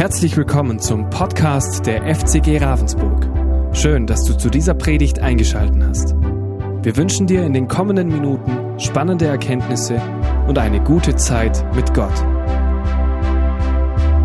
[0.00, 3.28] Herzlich willkommen zum Podcast der FCG Ravensburg.
[3.76, 6.14] Schön, dass du zu dieser Predigt eingeschaltet hast.
[6.14, 10.00] Wir wünschen dir in den kommenden Minuten spannende Erkenntnisse
[10.48, 12.18] und eine gute Zeit mit Gott.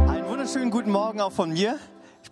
[0.08, 1.78] Einen wunderschönen guten Morgen auch von mir.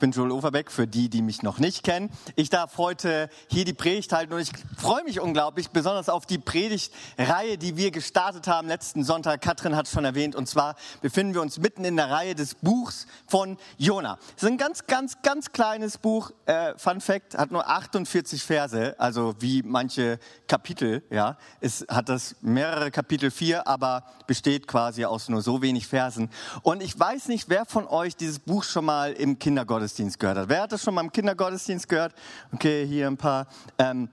[0.03, 2.09] Ich bin Joel Overbeck, für die, die mich noch nicht kennen.
[2.35, 6.39] Ich darf heute hier die Predigt halten und ich freue mich unglaublich, besonders auf die
[6.39, 9.39] Predigtreihe, die wir gestartet haben letzten Sonntag.
[9.39, 12.55] Katrin hat es schon erwähnt und zwar befinden wir uns mitten in der Reihe des
[12.55, 14.19] Buchs von Jona.
[14.35, 16.31] Es ist ein ganz, ganz, ganz kleines Buch.
[16.47, 21.37] Äh, Fun Fact, hat nur 48 Verse, also wie manche Kapitel, ja.
[21.61, 26.29] Es hat das mehrere Kapitel, vier, aber besteht quasi aus nur so wenig Versen.
[26.61, 30.37] Und ich weiß nicht, wer von euch dieses Buch schon mal im Kindergottesdienst Kindergottesdienst gehört
[30.37, 30.49] hat.
[30.49, 32.13] Wer hat das schon mal im Kindergottesdienst gehört?
[32.51, 33.47] Okay, hier ein paar.
[33.77, 34.09] Ähm,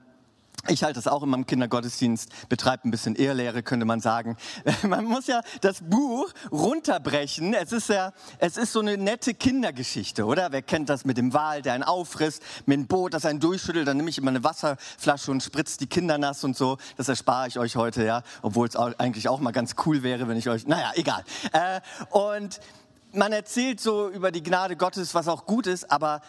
[0.67, 4.37] ich halte das auch immer im Kindergottesdienst, betreibt ein bisschen Ehrlehre, könnte man sagen.
[4.83, 7.55] Man muss ja das Buch runterbrechen.
[7.55, 10.51] Es ist ja, es ist so eine nette Kindergeschichte, oder?
[10.51, 13.87] Wer kennt das mit dem Wal, der einen auffrisst, mit dem Boot, das einen durchschüttelt,
[13.87, 16.77] dann nehme ich immer eine Wasserflasche und spritze die Kinder nass und so.
[16.95, 18.21] Das erspare ich euch heute, ja.
[18.43, 21.23] Obwohl es eigentlich auch mal ganz cool wäre, wenn ich euch, naja, egal.
[21.53, 22.59] Äh, und
[23.13, 26.21] man erzählt so über die Gnade Gottes, was auch gut ist, aber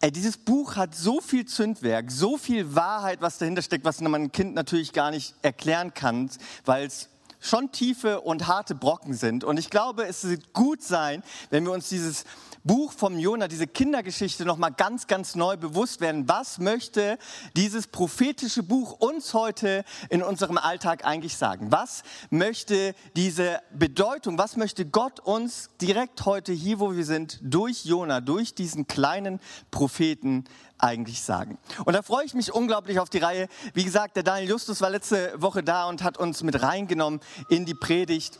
[0.00, 4.14] ey, dieses Buch hat so viel Zündwerk, so viel Wahrheit, was dahinter steckt, was man
[4.14, 6.30] einem Kind natürlich gar nicht erklären kann,
[6.64, 7.08] weil es
[7.40, 9.44] schon tiefe und harte Brocken sind.
[9.44, 12.24] Und ich glaube, es wird gut sein, wenn wir uns dieses
[12.64, 16.28] Buch vom Jona, diese Kindergeschichte noch mal ganz, ganz neu bewusst werden.
[16.28, 17.18] Was möchte
[17.56, 21.70] dieses prophetische Buch uns heute in unserem Alltag eigentlich sagen?
[21.70, 27.84] Was möchte diese Bedeutung, was möchte Gott uns direkt heute hier, wo wir sind, durch
[27.84, 30.44] Jona, durch diesen kleinen Propheten
[30.78, 31.58] eigentlich sagen.
[31.84, 33.48] Und da freue ich mich unglaublich auf die Reihe.
[33.74, 37.64] Wie gesagt, der Daniel Justus war letzte Woche da und hat uns mit reingenommen in
[37.64, 38.38] die Predigt.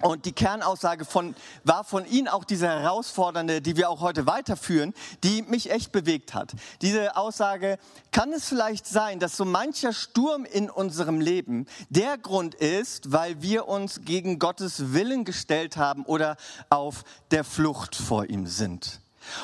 [0.00, 4.94] Und die Kernaussage von, war von ihm auch diese herausfordernde, die wir auch heute weiterführen,
[5.24, 6.52] die mich echt bewegt hat.
[6.82, 7.78] Diese Aussage,
[8.12, 13.42] kann es vielleicht sein, dass so mancher Sturm in unserem Leben der Grund ist, weil
[13.42, 16.36] wir uns gegen Gottes Willen gestellt haben oder
[16.70, 19.00] auf der Flucht vor ihm sind?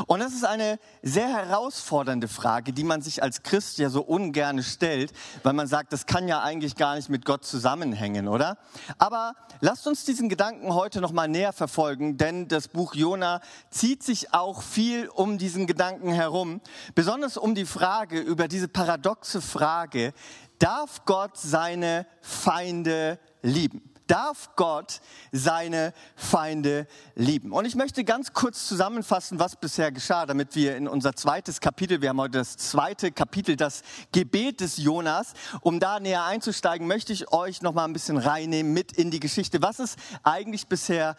[0.07, 4.63] Und das ist eine sehr herausfordernde Frage, die man sich als Christ ja so ungern
[4.63, 5.13] stellt,
[5.43, 8.59] weil man sagt, das kann ja eigentlich gar nicht mit Gott zusammenhängen, oder?
[8.99, 13.41] Aber lasst uns diesen Gedanken heute noch mal näher verfolgen, denn das Buch Jona
[13.71, 16.61] zieht sich auch viel um diesen Gedanken herum,
[16.95, 20.13] besonders um die Frage über diese paradoxe Frage,
[20.59, 23.94] darf Gott seine Feinde lieben?
[24.07, 25.01] Darf Gott
[25.33, 27.53] seine Feinde lieben.
[27.53, 32.01] Und ich möchte ganz kurz zusammenfassen, was bisher geschah, damit wir in unser zweites Kapitel,
[32.01, 33.83] wir haben heute das zweite Kapitel, das
[34.13, 38.73] Gebet des Jonas, um da näher einzusteigen, möchte ich euch noch mal ein bisschen reinnehmen
[38.73, 39.63] mit in die Geschichte.
[39.63, 41.17] Was ist eigentlich bisher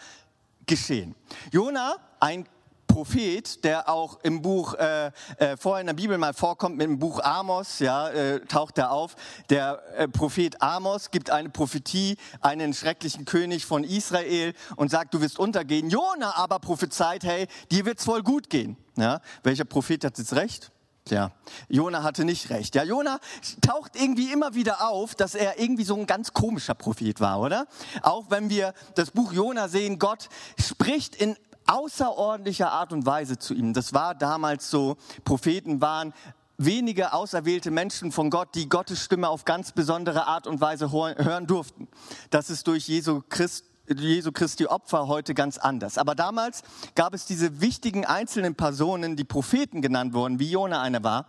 [0.65, 1.15] geschehen?
[1.51, 2.45] Jona, ein
[2.87, 6.99] Prophet, der auch im Buch, äh, äh, vorher in der Bibel mal vorkommt, mit dem
[6.99, 9.15] Buch Amos, ja, äh, taucht er auf.
[9.49, 15.21] Der äh, Prophet Amos gibt eine Prophetie, einen schrecklichen König von Israel und sagt, du
[15.21, 15.89] wirst untergehen.
[15.89, 18.77] Jona aber prophezeit, hey, dir wird's voll gut gehen.
[18.97, 20.71] Ja, welcher Prophet hat jetzt recht?
[21.09, 21.31] Ja,
[21.69, 22.73] Jona hatte nicht recht.
[22.73, 23.19] Ja, Jona
[23.61, 27.67] taucht irgendwie immer wieder auf, dass er irgendwie so ein ganz komischer Prophet war, oder?
[28.01, 31.37] Auch wenn wir das Buch Jona sehen, Gott spricht in
[31.67, 33.73] außerordentlicher Art und Weise zu ihm.
[33.73, 34.97] Das war damals so.
[35.23, 36.13] Propheten waren
[36.57, 41.47] wenige auserwählte Menschen von Gott, die Gottes Stimme auf ganz besondere Art und Weise hören
[41.47, 41.87] durften.
[42.29, 45.97] Das ist durch Jesu, Christ, Jesu Christi Opfer heute ganz anders.
[45.97, 46.63] Aber damals
[46.95, 51.25] gab es diese wichtigen einzelnen Personen, die Propheten genannt wurden, wie Jona einer war,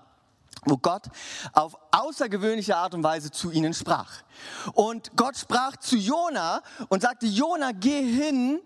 [0.65, 1.07] wo Gott
[1.53, 4.23] auf außergewöhnliche Art und Weise zu ihnen sprach.
[4.73, 8.61] Und Gott sprach zu Jona und sagte, Jona, geh hin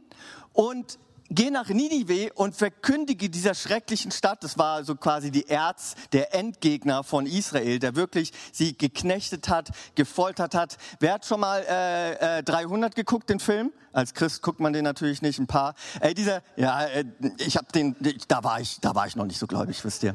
[0.53, 0.99] und
[1.31, 6.35] geh nach Ninive und verkündige dieser schrecklichen Stadt, das war so quasi die Erz, der
[6.35, 10.77] Endgegner von Israel, der wirklich sie geknechtet hat, gefoltert hat.
[10.99, 13.73] Wer hat schon mal äh, äh, 300 geguckt, den Film?
[13.93, 15.75] Als Christ guckt man den natürlich nicht, ein paar.
[16.01, 17.05] Äh, dieser, ja, äh,
[17.39, 17.97] ich habe den,
[18.29, 20.15] da war ich, da war ich noch nicht so gläubig, wisst ihr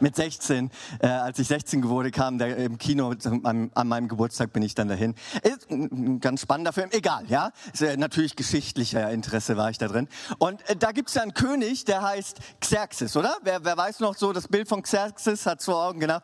[0.00, 0.70] mit 16,
[1.00, 3.14] äh, als ich 16 wurde, kam der im Kino
[3.44, 5.14] an, an meinem Geburtstag bin ich dann dahin.
[5.42, 7.50] Ist ein ganz spannender Film, egal, ja.
[7.72, 10.08] Ist, äh, natürlich geschichtlicher Interesse war ich da drin.
[10.38, 13.36] Und äh, da gibt's ja einen König, der heißt Xerxes, oder?
[13.42, 16.18] Wer, wer weiß noch so das Bild von Xerxes hat vor Augen, genau.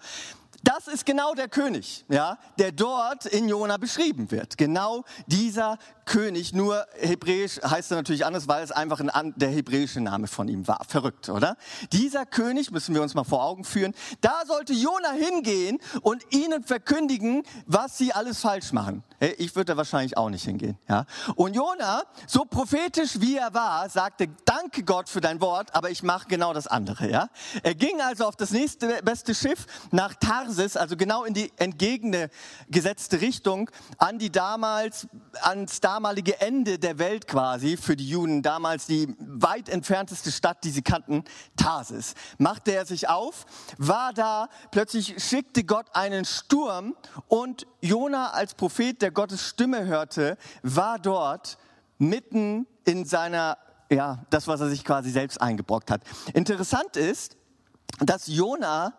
[0.63, 4.59] Das ist genau der König, ja, der dort in Jona beschrieben wird.
[4.59, 5.79] Genau dieser
[6.11, 10.49] König, nur hebräisch heißt er natürlich anders, weil es einfach ein, der hebräische Name von
[10.49, 10.85] ihm war.
[10.89, 11.57] Verrückt, oder?
[11.93, 16.65] Dieser König, müssen wir uns mal vor Augen führen, da sollte Jona hingehen und ihnen
[16.65, 19.05] verkündigen, was sie alles falsch machen.
[19.39, 20.79] Ich würde da wahrscheinlich auch nicht hingehen.
[20.89, 21.05] Ja?
[21.37, 26.03] Und Jona, so prophetisch wie er war, sagte, danke Gott für dein Wort, aber ich
[26.03, 27.09] mache genau das andere.
[27.09, 27.29] Ja?
[27.63, 33.21] Er ging also auf das nächste beste Schiff nach Tarsis, also genau in die entgegengesetzte
[33.21, 35.07] Richtung, an die damals,
[35.43, 40.71] ans damalige Ende der Welt quasi, für die Juden damals die weit entfernteste Stadt, die
[40.71, 41.25] sie kannten,
[41.57, 42.15] Tarsis.
[42.39, 43.45] Machte er sich auf,
[43.77, 46.97] war da, plötzlich schickte Gott einen Sturm
[47.29, 51.59] und Jona als Prophet, der Gottes Stimme hörte, war dort
[51.99, 53.59] mitten in seiner,
[53.91, 56.01] ja, das, was er sich quasi selbst eingebrockt hat.
[56.33, 57.37] Interessant ist,
[57.99, 58.95] dass Jona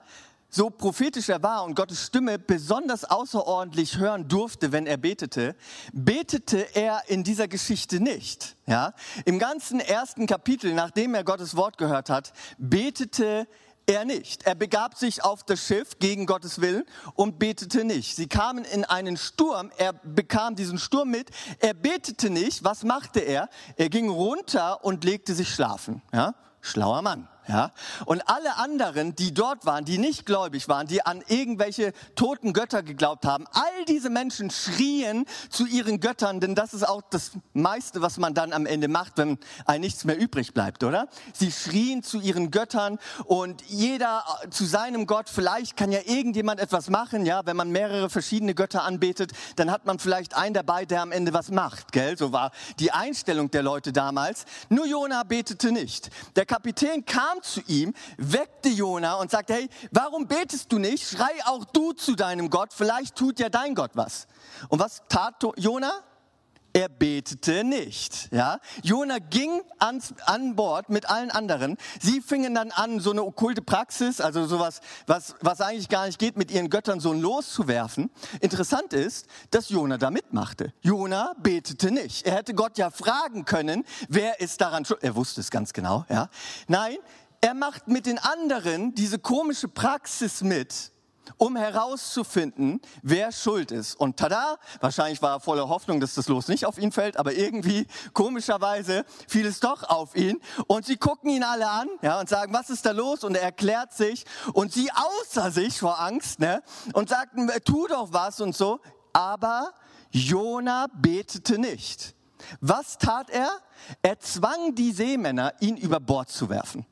[0.51, 5.55] so prophetisch er war und Gottes Stimme besonders außerordentlich hören durfte, wenn er betete,
[5.93, 8.57] betete er in dieser Geschichte nicht.
[8.67, 8.93] Ja?
[9.25, 13.47] Im ganzen ersten Kapitel, nachdem er Gottes Wort gehört hat, betete
[13.85, 14.43] er nicht.
[14.43, 16.83] Er begab sich auf das Schiff gegen Gottes Willen
[17.15, 18.15] und betete nicht.
[18.15, 22.63] Sie kamen in einen Sturm, er bekam diesen Sturm mit, er betete nicht.
[22.63, 23.49] Was machte er?
[23.77, 26.01] Er ging runter und legte sich schlafen.
[26.13, 26.35] Ja?
[26.59, 27.27] Schlauer Mann.
[27.47, 27.71] Ja?
[28.05, 32.83] Und alle anderen, die dort waren, die nicht gläubig waren, die an irgendwelche toten Götter
[32.83, 38.01] geglaubt haben, all diese Menschen schrien zu ihren Göttern, denn das ist auch das meiste,
[38.01, 41.07] was man dann am Ende macht, wenn ein nichts mehr übrig bleibt, oder?
[41.33, 45.29] Sie schrien zu ihren Göttern und jeder zu seinem Gott.
[45.29, 47.45] Vielleicht kann ja irgendjemand etwas machen, ja?
[47.45, 51.33] Wenn man mehrere verschiedene Götter anbetet, dann hat man vielleicht einen dabei, der am Ende
[51.33, 52.17] was macht, gell?
[52.17, 54.45] So war die Einstellung der Leute damals.
[54.69, 56.09] Nur Jona betete nicht.
[56.35, 61.07] Der Kapitän kam kam zu ihm, weckte Jona und sagte, hey, warum betest du nicht?
[61.07, 64.27] Schrei auch du zu deinem Gott, vielleicht tut ja dein Gott was.
[64.69, 65.91] Und was tat Jona?
[66.73, 68.31] Er betete nicht.
[68.31, 68.59] Ja?
[68.81, 71.77] Jona ging ans, an Bord mit allen anderen.
[71.99, 76.17] Sie fingen dann an, so eine okkulte Praxis, also sowas, was, was eigentlich gar nicht
[76.17, 78.09] geht, mit ihren Göttern so ein Los zu werfen.
[78.39, 80.73] Interessant ist, dass Jona da mitmachte.
[80.81, 82.25] Jona betete nicht.
[82.25, 85.03] Er hätte Gott ja fragen können, wer ist daran schuld.
[85.03, 86.05] Er wusste es ganz genau.
[86.07, 86.29] Ja?
[86.69, 86.95] Nein,
[87.41, 90.91] er macht mit den anderen diese komische Praxis mit,
[91.37, 93.95] um herauszufinden, wer schuld ist.
[93.95, 97.33] Und tada, wahrscheinlich war er voller Hoffnung, dass das Los nicht auf ihn fällt, aber
[97.33, 100.39] irgendwie, komischerweise, fiel es doch auf ihn.
[100.67, 103.23] Und sie gucken ihn alle an ja, und sagen, was ist da los?
[103.23, 106.61] Und er erklärt sich und sie außer sich vor Angst ne,
[106.93, 108.79] und sagten, tu doch was und so.
[109.13, 109.73] Aber
[110.11, 112.15] Jona betete nicht.
[112.59, 113.49] Was tat er?
[114.01, 116.85] Er zwang die Seemänner, ihn über Bord zu werfen.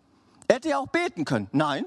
[0.50, 1.48] Er hätte ja auch beten können.
[1.52, 1.86] Nein,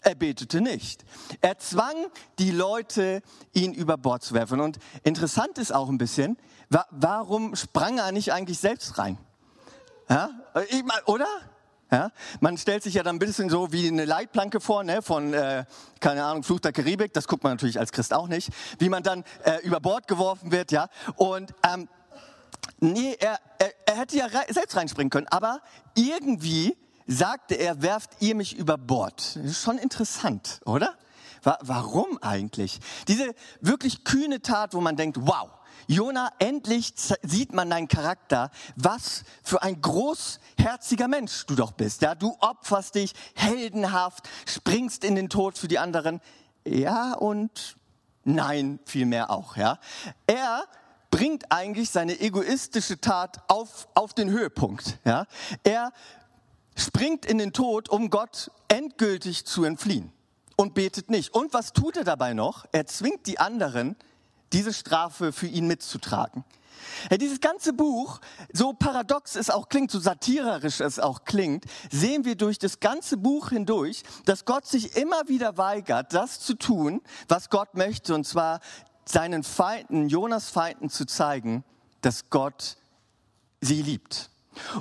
[0.00, 1.04] er betete nicht.
[1.40, 1.96] Er zwang
[2.38, 3.22] die Leute,
[3.52, 4.60] ihn über Bord zu werfen.
[4.60, 6.38] Und interessant ist auch ein bisschen,
[6.90, 9.18] warum sprang er nicht eigentlich selbst rein?
[10.08, 10.30] Ja,
[11.06, 11.26] oder?
[11.90, 15.34] Ja, man stellt sich ja dann ein bisschen so wie eine Leitplanke vor, ne, von,
[15.34, 15.64] äh,
[15.98, 19.02] keine Ahnung, Fluch der Karibik, das guckt man natürlich als Christ auch nicht, wie man
[19.02, 20.88] dann äh, über Bord geworfen wird, ja.
[21.16, 21.88] Und ähm,
[22.78, 25.60] nee, er, er, er hätte ja selbst reinspringen können, aber
[25.94, 26.76] irgendwie
[27.06, 29.38] sagte er, werft ihr mich über Bord.
[29.52, 30.94] Schon interessant, oder?
[31.42, 32.80] Warum eigentlich?
[33.06, 35.50] Diese wirklich kühne Tat, wo man denkt, wow,
[35.86, 42.00] Jona, endlich sieht man deinen Charakter, was für ein großherziger Mensch du doch bist.
[42.02, 46.20] Ja, du opferst dich heldenhaft, springst in den Tod für die anderen.
[46.64, 47.76] Ja und
[48.24, 49.56] nein, vielmehr auch.
[49.56, 49.78] Ja,
[50.26, 50.64] er
[51.10, 54.98] bringt eigentlich seine egoistische Tat auf, auf den Höhepunkt.
[55.04, 55.26] Ja,
[55.62, 55.92] er
[56.76, 60.12] springt in den Tod, um Gott endgültig zu entfliehen
[60.56, 61.34] und betet nicht.
[61.34, 62.66] Und was tut er dabei noch?
[62.72, 63.96] Er zwingt die anderen,
[64.52, 66.44] diese Strafe für ihn mitzutragen.
[67.10, 68.20] Ja, dieses ganze Buch,
[68.52, 73.16] so paradox es auch klingt, so satirisch es auch klingt, sehen wir durch das ganze
[73.16, 78.26] Buch hindurch, dass Gott sich immer wieder weigert, das zu tun, was Gott möchte, und
[78.26, 78.60] zwar
[79.04, 81.64] seinen Feinden, Jonas Feinden zu zeigen,
[82.00, 82.76] dass Gott
[83.60, 84.30] sie liebt.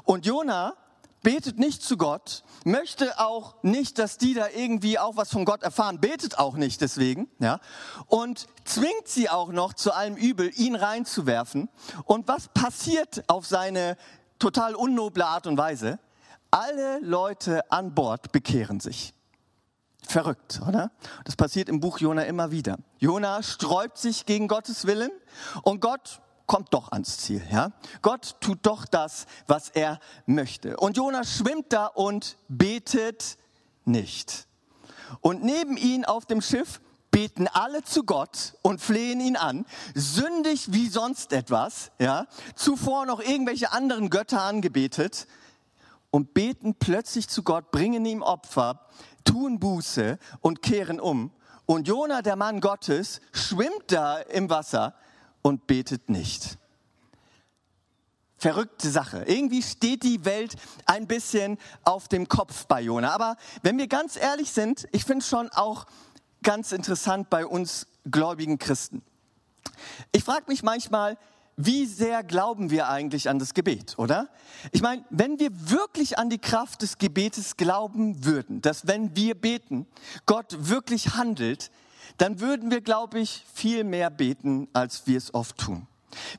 [0.03, 0.75] Und Jona
[1.23, 5.63] betet nicht zu Gott, möchte auch nicht, dass die da irgendwie auch was von Gott
[5.63, 7.59] erfahren, betet auch nicht deswegen, ja,
[8.07, 11.69] und zwingt sie auch noch zu allem Übel, ihn reinzuwerfen.
[12.05, 13.97] Und was passiert auf seine
[14.37, 15.99] total unnoble Art und Weise?
[16.51, 19.13] Alle Leute an Bord bekehren sich.
[20.05, 20.91] Verrückt, oder?
[21.23, 22.77] Das passiert im Buch Jona immer wieder.
[22.99, 25.11] Jona sträubt sich gegen Gottes Willen
[25.63, 27.41] und Gott kommt doch ans Ziel.
[27.51, 27.71] Ja?
[28.01, 30.77] Gott tut doch das, was er möchte.
[30.77, 33.37] Und Jonas schwimmt da und betet
[33.85, 34.47] nicht.
[35.21, 36.81] Und neben ihm auf dem Schiff
[37.11, 43.19] beten alle zu Gott und flehen ihn an, sündig wie sonst etwas, ja, zuvor noch
[43.19, 45.27] irgendwelche anderen Götter angebetet
[46.09, 48.87] und beten plötzlich zu Gott, bringen ihm Opfer,
[49.23, 51.31] tun Buße und kehren um.
[51.65, 54.95] Und Jona, der Mann Gottes, schwimmt da im Wasser
[55.43, 56.57] und betet nicht.
[58.37, 59.23] Verrückte Sache.
[59.27, 63.11] Irgendwie steht die Welt ein bisschen auf dem Kopf bei Jona.
[63.11, 65.85] Aber wenn wir ganz ehrlich sind, ich finde es schon auch
[66.41, 69.01] ganz interessant bei uns gläubigen Christen.
[70.11, 71.17] Ich frage mich manchmal,
[71.55, 74.27] wie sehr glauben wir eigentlich an das Gebet, oder?
[74.71, 79.35] Ich meine, wenn wir wirklich an die Kraft des Gebetes glauben würden, dass wenn wir
[79.35, 79.87] beten,
[80.25, 81.71] Gott wirklich handelt,
[82.17, 85.87] dann würden wir, glaube ich, viel mehr beten, als wir es oft tun.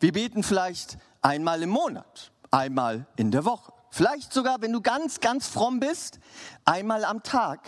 [0.00, 3.72] Wir beten vielleicht einmal im Monat, einmal in der Woche.
[3.90, 6.18] Vielleicht sogar, wenn du ganz, ganz fromm bist,
[6.64, 7.60] einmal am Tag.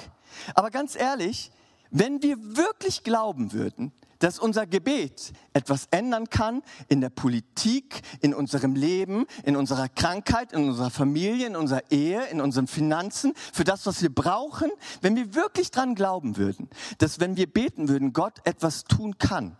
[0.54, 1.50] Aber ganz ehrlich,
[1.90, 8.34] wenn wir wirklich glauben würden, dass unser Gebet etwas ändern kann in der Politik, in
[8.34, 13.64] unserem Leben, in unserer Krankheit, in unserer Familie, in unserer Ehe, in unseren Finanzen, für
[13.64, 14.70] das, was wir brauchen,
[15.00, 16.68] wenn wir wirklich dran glauben würden,
[16.98, 19.56] dass wenn wir beten würden, Gott etwas tun kann,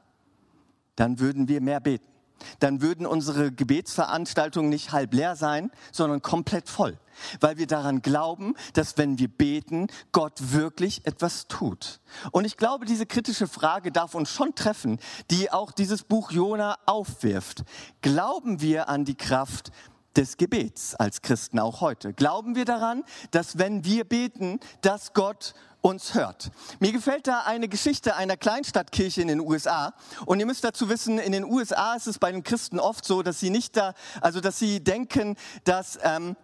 [0.96, 2.15] dann würden wir mehr beten
[2.60, 6.98] dann würden unsere Gebetsveranstaltungen nicht halb leer sein, sondern komplett voll,
[7.40, 12.00] weil wir daran glauben, dass wenn wir beten, Gott wirklich etwas tut.
[12.32, 14.98] Und ich glaube, diese kritische Frage darf uns schon treffen,
[15.30, 17.64] die auch dieses Buch Jona aufwirft.
[18.02, 19.70] Glauben wir an die Kraft
[20.16, 22.12] des Gebets als Christen auch heute?
[22.12, 25.54] Glauben wir daran, dass wenn wir beten, dass Gott
[25.86, 26.50] uns hört.
[26.80, 29.94] Mir gefällt da eine Geschichte einer Kleinstadtkirche in den USA.
[30.24, 33.22] Und ihr müsst dazu wissen, in den USA ist es bei den Christen oft so,
[33.22, 36.34] dass sie nicht da, also dass sie denken, dass ähm,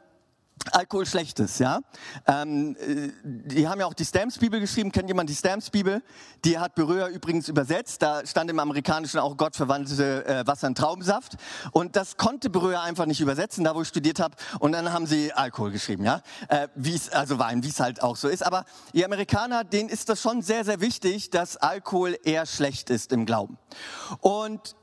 [0.70, 1.80] Alkohol schlecht ist, ja.
[2.26, 4.92] Ähm, äh, die haben ja auch die Stamps-Bibel geschrieben.
[4.92, 6.02] Kennt jemand die Stamps-Bibel?
[6.44, 8.02] Die hat Berührer übrigens übersetzt.
[8.02, 11.36] Da stand im Amerikanischen auch Gott verwandelte äh, Wasser in Traubensaft.
[11.72, 14.36] Und das konnte Berührer einfach nicht übersetzen, da wo ich studiert habe.
[14.60, 16.22] Und dann haben sie Alkohol geschrieben, ja.
[16.48, 18.44] Äh, wie es, also Wein, wie es halt auch so ist.
[18.44, 18.64] Aber
[18.94, 23.26] die Amerikaner, denen ist das schon sehr, sehr wichtig, dass Alkohol eher schlecht ist im
[23.26, 23.58] Glauben.
[24.20, 24.76] Und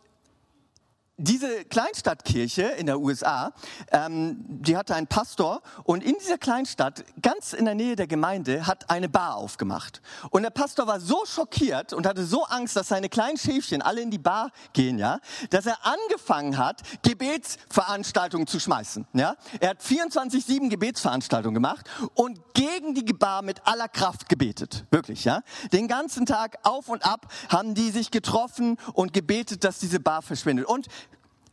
[1.19, 3.51] diese Kleinstadtkirche in der USA,
[3.91, 8.65] ähm, die hatte einen Pastor und in dieser Kleinstadt, ganz in der Nähe der Gemeinde,
[8.65, 10.01] hat eine Bar aufgemacht.
[10.29, 14.01] Und der Pastor war so schockiert und hatte so Angst, dass seine kleinen Schäfchen alle
[14.01, 19.05] in die Bar gehen, ja, dass er angefangen hat, Gebetsveranstaltungen zu schmeißen.
[19.13, 25.25] Ja, er hat 24/7 Gebetsveranstaltungen gemacht und gegen die Bar mit aller Kraft gebetet, wirklich,
[25.25, 25.41] ja.
[25.73, 30.21] Den ganzen Tag auf und ab haben die sich getroffen und gebetet, dass diese Bar
[30.21, 30.65] verschwindet.
[30.65, 30.87] Und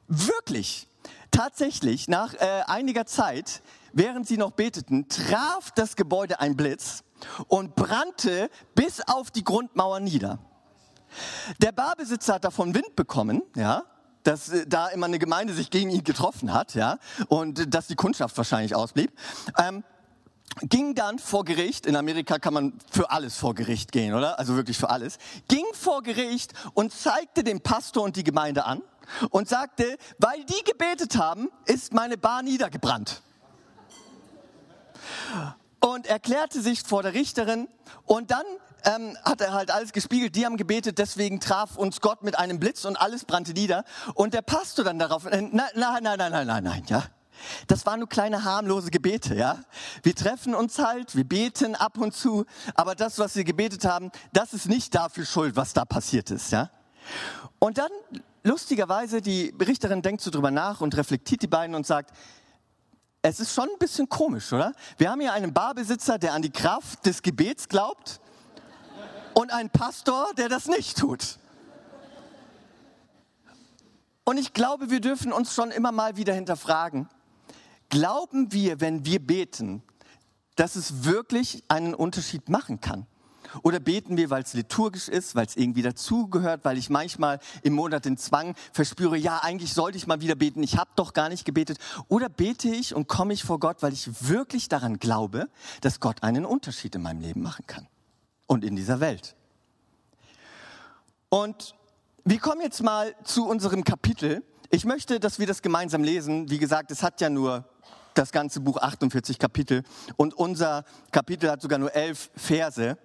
[0.08, 0.88] Wirklich,
[1.30, 7.02] tatsächlich, nach äh, einiger Zeit, während sie noch beteten, traf das Gebäude ein Blitz
[7.48, 10.38] und brannte bis auf die Grundmauer nieder.
[11.60, 13.84] Der Barbesitzer hat davon Wind bekommen, ja,
[14.22, 16.98] dass äh, da immer eine Gemeinde sich gegen ihn getroffen hat, ja,
[17.28, 19.12] und äh, dass die Kundschaft wahrscheinlich ausblieb.
[19.58, 19.84] Ähm,
[20.62, 24.38] ging dann vor Gericht, in Amerika kann man für alles vor Gericht gehen, oder?
[24.38, 25.18] Also wirklich für alles.
[25.48, 28.82] Ging vor Gericht und zeigte den Pastor und die Gemeinde an
[29.30, 33.22] und sagte, weil die gebetet haben, ist meine Bar niedergebrannt.
[35.80, 37.68] Und erklärte sich vor der Richterin
[38.04, 38.44] und dann
[38.84, 42.58] ähm, hat er halt alles gespiegelt, die haben gebetet, deswegen traf uns Gott mit einem
[42.58, 43.84] Blitz und alles brannte nieder.
[44.14, 47.04] Und der Pastor dann darauf, äh, nein, nein, nein, nein, nein, nein, nein, ja.
[47.66, 49.58] Das waren nur kleine harmlose Gebete, ja.
[50.02, 54.10] Wir treffen uns halt, wir beten ab und zu, aber das, was wir gebetet haben,
[54.32, 56.70] das ist nicht dafür schuld, was da passiert ist, ja.
[57.58, 57.90] Und dann
[58.42, 62.10] lustigerweise, die Richterin denkt so drüber nach und reflektiert die beiden und sagt,
[63.22, 64.72] es ist schon ein bisschen komisch, oder?
[64.98, 68.20] Wir haben hier einen Barbesitzer, der an die Kraft des Gebets glaubt
[69.34, 71.38] und einen Pastor, der das nicht tut.
[74.24, 77.08] Und ich glaube, wir dürfen uns schon immer mal wieder hinterfragen,
[77.88, 79.82] glauben wir, wenn wir beten,
[80.56, 83.06] dass es wirklich einen Unterschied machen kann?
[83.62, 87.74] Oder beten wir, weil es liturgisch ist, weil es irgendwie dazugehört, weil ich manchmal im
[87.74, 91.28] Monat den Zwang verspüre, ja, eigentlich sollte ich mal wieder beten, ich habe doch gar
[91.28, 91.78] nicht gebetet.
[92.08, 95.48] Oder bete ich und komme ich vor Gott, weil ich wirklich daran glaube,
[95.80, 97.86] dass Gott einen Unterschied in meinem Leben machen kann
[98.46, 99.36] und in dieser Welt.
[101.28, 101.74] Und
[102.24, 104.42] wir kommen jetzt mal zu unserem Kapitel.
[104.70, 106.50] Ich möchte, dass wir das gemeinsam lesen.
[106.50, 107.64] Wie gesagt, es hat ja nur
[108.16, 109.82] das ganze Buch 48 Kapitel
[110.16, 112.98] und unser Kapitel hat sogar nur elf Verse.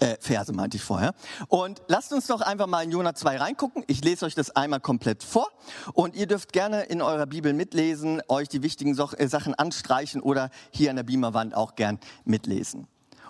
[0.00, 1.14] Äh, Verse meinte ich vorher.
[1.48, 3.84] Und lasst uns doch einfach mal in Jona 2 reingucken.
[3.86, 5.48] Ich lese euch das einmal komplett vor
[5.92, 10.20] und ihr dürft gerne in eurer Bibel mitlesen, euch die wichtigen so äh, Sachen anstreichen
[10.20, 12.86] oder hier an der Beamerwand auch gern mitlesen.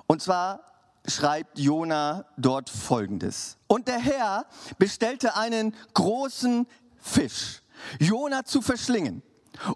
[0.07, 0.61] Und zwar
[1.07, 3.57] schreibt Jona dort folgendes.
[3.67, 4.47] Und der Herr
[4.79, 6.67] bestellte einen großen
[6.99, 7.63] Fisch,
[7.99, 9.23] Jona zu verschlingen.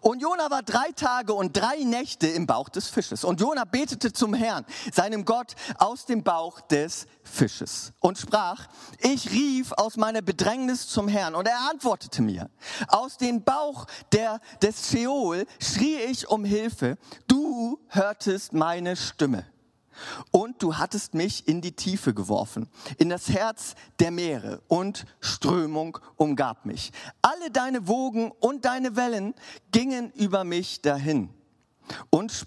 [0.00, 3.24] Und Jona war drei Tage und drei Nächte im Bauch des Fisches.
[3.24, 8.66] Und Jona betete zum Herrn, seinem Gott, aus dem Bauch des Fisches und sprach,
[8.98, 12.50] ich rief aus meiner Bedrängnis zum Herrn und er antwortete mir.
[12.88, 16.98] Aus dem Bauch der, des Sheol schrie ich um Hilfe.
[17.28, 19.44] Du hörtest meine Stimme.
[20.30, 22.68] Und du hattest mich in die Tiefe geworfen,
[22.98, 26.92] in das Herz der Meere und Strömung umgab mich.
[27.20, 29.34] Alle deine Wogen und deine Wellen
[29.70, 31.30] gingen über mich dahin.
[32.10, 32.46] Und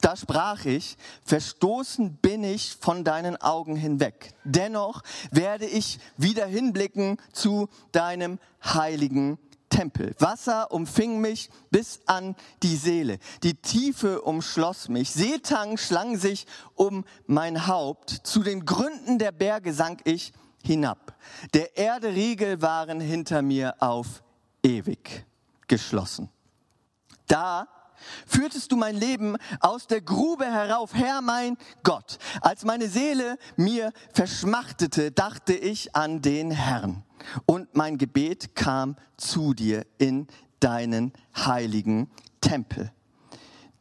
[0.00, 4.32] da sprach ich, verstoßen bin ich von deinen Augen hinweg.
[4.44, 9.38] Dennoch werde ich wieder hinblicken zu deinem heiligen
[9.80, 10.14] Tempel.
[10.18, 13.18] Wasser umfing mich bis an die Seele.
[13.42, 15.10] Die Tiefe umschloss mich.
[15.10, 18.10] Seetang schlang sich um mein Haupt.
[18.10, 21.14] Zu den Gründen der Berge sank ich hinab.
[21.54, 24.22] Der Erde Riegel waren hinter mir auf
[24.62, 25.24] ewig
[25.66, 26.28] geschlossen.
[27.26, 27.66] Da
[28.26, 32.18] führtest du mein Leben aus der Grube herauf, Herr mein Gott.
[32.40, 37.04] Als meine Seele mir verschmachtete, dachte ich an den Herrn
[37.46, 40.26] und mein Gebet kam zu dir in
[40.60, 42.92] deinen heiligen Tempel.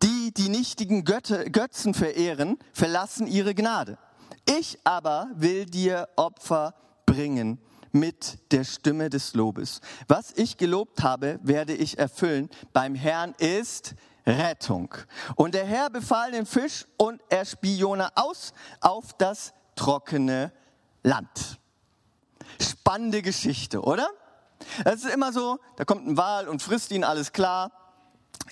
[0.01, 3.97] Die, die nichtigen Götte, Götzen verehren, verlassen ihre Gnade.
[4.57, 6.73] Ich aber will dir Opfer
[7.05, 7.59] bringen
[7.91, 9.81] mit der Stimme des Lobes.
[10.07, 12.49] Was ich gelobt habe, werde ich erfüllen.
[12.71, 13.95] Beim Herrn ist
[14.25, 14.93] Rettung.
[15.35, 20.51] Und der Herr befahl den Fisch und er spie Jona aus auf das trockene
[21.03, 21.59] Land
[22.61, 24.09] spannende Geschichte, oder?
[24.83, 27.71] Es ist immer so, da kommt ein Wal und frisst ihn, alles klar.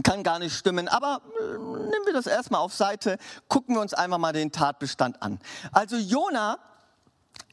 [0.03, 3.93] Kann gar nicht stimmen, aber äh, nehmen wir das erstmal auf Seite, gucken wir uns
[3.93, 5.39] einfach mal den Tatbestand an.
[5.71, 6.59] Also Jona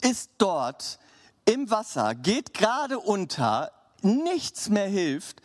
[0.02, 0.98] ist dort
[1.46, 5.40] im Wasser, geht gerade unter, nichts mehr hilft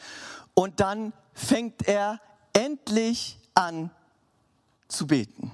[0.53, 2.19] und dann fängt er
[2.53, 3.91] endlich an
[4.87, 5.51] zu beten.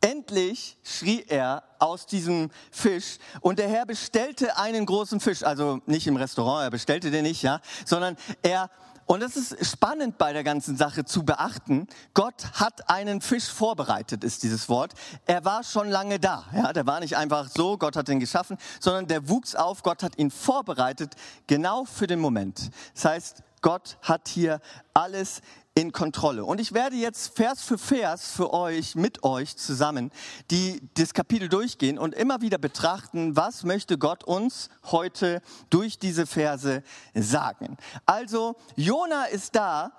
[0.00, 6.08] Endlich schrie er aus diesem Fisch und der Herr bestellte einen großen Fisch, also nicht
[6.08, 8.68] im Restaurant, er bestellte den nicht, ja, sondern er
[9.06, 11.86] und das ist spannend bei der ganzen Sache zu beachten.
[12.14, 14.92] Gott hat einen Fisch vorbereitet, ist dieses Wort.
[15.26, 16.44] Er war schon lange da.
[16.54, 19.82] Ja, der war nicht einfach so, Gott hat ihn geschaffen, sondern der wuchs auf.
[19.82, 21.14] Gott hat ihn vorbereitet,
[21.46, 22.70] genau für den Moment.
[22.94, 24.60] Das heißt, Gott hat hier
[24.94, 25.40] alles
[25.74, 26.44] in Kontrolle.
[26.44, 30.10] Und ich werde jetzt Vers für Vers für euch, mit euch zusammen,
[30.50, 36.26] die das Kapitel durchgehen und immer wieder betrachten, was möchte Gott uns heute durch diese
[36.26, 36.82] Verse
[37.14, 37.78] sagen.
[38.04, 39.92] Also, Jona ist da,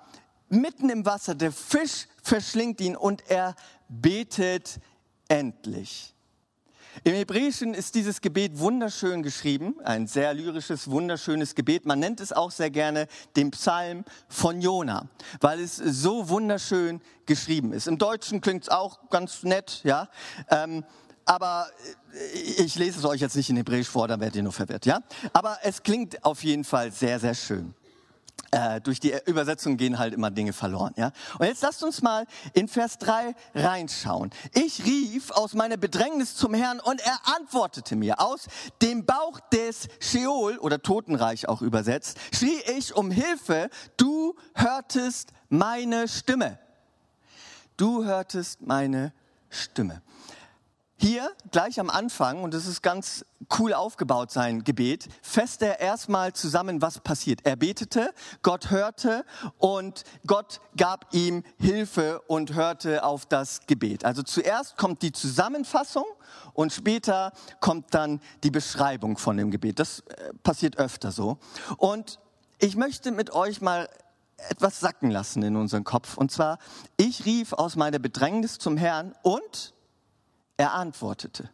[0.48, 3.56] mitten im Wasser, der Fisch verschlingt ihn und er
[3.88, 4.78] betet
[5.28, 6.13] endlich.
[7.06, 11.84] Im Hebräischen ist dieses Gebet wunderschön geschrieben, ein sehr lyrisches, wunderschönes Gebet.
[11.84, 15.10] Man nennt es auch sehr gerne den Psalm von Jona,
[15.42, 17.88] weil es so wunderschön geschrieben ist.
[17.88, 20.08] Im Deutschen klingt es auch ganz nett, ja.
[20.48, 20.82] Ähm,
[21.26, 21.66] aber
[22.56, 25.00] ich lese es euch jetzt nicht in Hebräisch vor, dann werdet ihr nur verwirrt, ja.
[25.34, 27.74] Aber es klingt auf jeden Fall sehr, sehr schön
[28.54, 30.94] äh, durch die Übersetzung gehen halt immer Dinge verloren.
[30.96, 31.10] Ja?
[31.38, 34.30] Und jetzt lasst uns mal in Vers 3 reinschauen.
[34.52, 38.20] Ich rief aus meiner Bedrängnis zum Herrn und er antwortete mir.
[38.20, 38.46] Aus
[38.80, 46.06] dem Bauch des Sheol oder Totenreich auch übersetzt, schrie ich um Hilfe, du hörtest meine
[46.06, 46.58] Stimme.
[47.76, 49.12] Du hörtest meine
[49.50, 50.00] Stimme.
[50.96, 53.24] Hier gleich am Anfang, und das ist ganz
[53.58, 57.40] cool aufgebaut, sein Gebet, fasst er erstmal zusammen, was passiert.
[57.44, 59.24] Er betete, Gott hörte
[59.58, 64.04] und Gott gab ihm Hilfe und hörte auf das Gebet.
[64.04, 66.04] Also zuerst kommt die Zusammenfassung
[66.52, 69.78] und später kommt dann die Beschreibung von dem Gebet.
[69.78, 71.38] Das äh, passiert öfter so.
[71.76, 72.18] Und
[72.58, 73.88] ich möchte mit euch mal
[74.50, 76.16] etwas sacken lassen in unseren Kopf.
[76.16, 76.58] Und zwar,
[76.96, 79.74] ich rief aus meiner Bedrängnis zum Herrn und
[80.56, 81.50] er antwortete.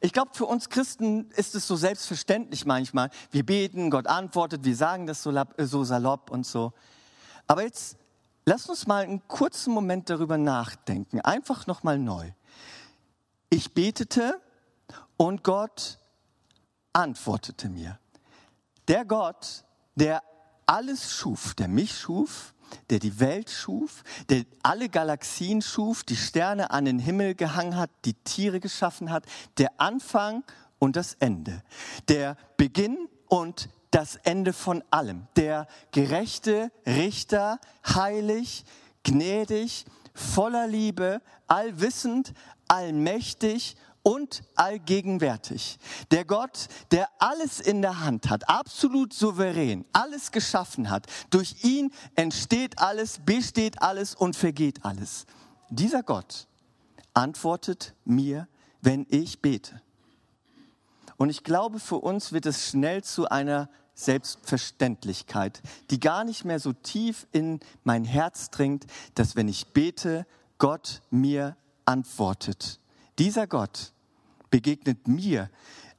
[0.00, 3.10] Ich glaube, für uns Christen ist es so selbstverständlich manchmal.
[3.30, 6.72] Wir beten, Gott antwortet, wir sagen das so, salopp und so.
[7.46, 7.96] Aber jetzt
[8.44, 12.30] lass uns mal einen kurzen Moment darüber nachdenken, einfach nochmal neu.
[13.48, 14.40] Ich betete
[15.16, 15.98] und Gott
[16.92, 17.98] antwortete mir.
[18.88, 20.22] Der Gott, der
[20.66, 22.54] alles schuf, der mich schuf,
[22.90, 27.90] der die Welt schuf, der alle Galaxien schuf, die Sterne an den Himmel gehangen hat,
[28.04, 29.24] die Tiere geschaffen hat,
[29.58, 30.44] der Anfang
[30.78, 31.62] und das Ende,
[32.08, 38.64] der Beginn und das Ende von allem, der gerechte Richter, heilig,
[39.02, 42.32] gnädig, voller Liebe, allwissend,
[42.68, 45.78] allmächtig und allgegenwärtig.
[46.10, 51.06] Der Gott, der alles in der Hand hat, absolut souverän, alles geschaffen hat.
[51.30, 55.26] Durch ihn entsteht alles, besteht alles und vergeht alles.
[55.68, 56.46] Dieser Gott
[57.14, 58.48] antwortet mir,
[58.80, 59.80] wenn ich bete.
[61.16, 65.60] Und ich glaube, für uns wird es schnell zu einer Selbstverständlichkeit,
[65.90, 71.02] die gar nicht mehr so tief in mein Herz dringt, dass wenn ich bete, Gott
[71.10, 72.79] mir antwortet.
[73.20, 73.92] Dieser Gott
[74.48, 75.50] begegnet mir,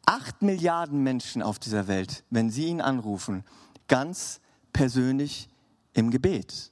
[0.08, 3.46] acht Milliarden Menschen auf dieser Welt, wenn sie ihn anrufen,
[3.88, 4.42] ganz
[4.74, 5.48] persönlich
[5.94, 6.72] im Gebet.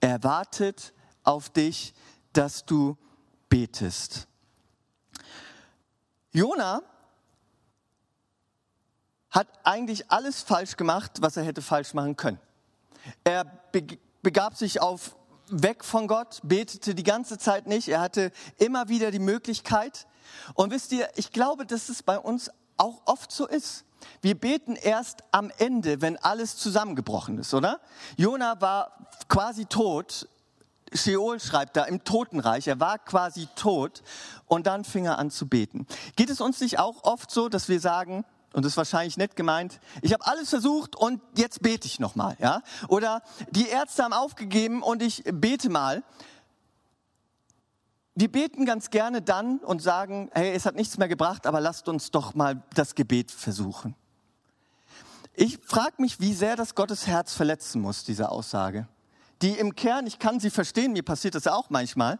[0.00, 1.92] Er wartet auf dich,
[2.32, 2.96] dass du
[3.50, 4.26] betest.
[6.32, 6.80] Jona
[9.28, 12.40] hat eigentlich alles falsch gemacht, was er hätte falsch machen können.
[13.22, 13.44] Er
[14.22, 15.14] begab sich auf
[15.50, 17.88] weg von Gott, betete die ganze Zeit nicht.
[17.88, 20.06] Er hatte immer wieder die Möglichkeit.
[20.54, 23.84] Und wisst ihr, ich glaube, dass es bei uns auch oft so ist.
[24.22, 27.80] Wir beten erst am Ende, wenn alles zusammengebrochen ist, oder?
[28.16, 30.28] Jona war quasi tot.
[30.92, 34.02] Sheol schreibt da im Totenreich, er war quasi tot
[34.46, 35.86] und dann fing er an zu beten.
[36.16, 39.36] Geht es uns nicht auch oft so, dass wir sagen, und das ist wahrscheinlich nett
[39.36, 42.62] gemeint, ich habe alles versucht und jetzt bete ich nochmal, ja?
[42.88, 46.02] Oder die Ärzte haben aufgegeben und ich bete mal.
[48.16, 51.88] Wir beten ganz gerne dann und sagen, hey, es hat nichts mehr gebracht, aber lasst
[51.88, 53.94] uns doch mal das Gebet versuchen.
[55.34, 58.88] Ich frage mich, wie sehr das Gottes Herz verletzen muss, diese Aussage.
[59.42, 62.18] Die im Kern, ich kann sie verstehen, mir passiert das auch manchmal.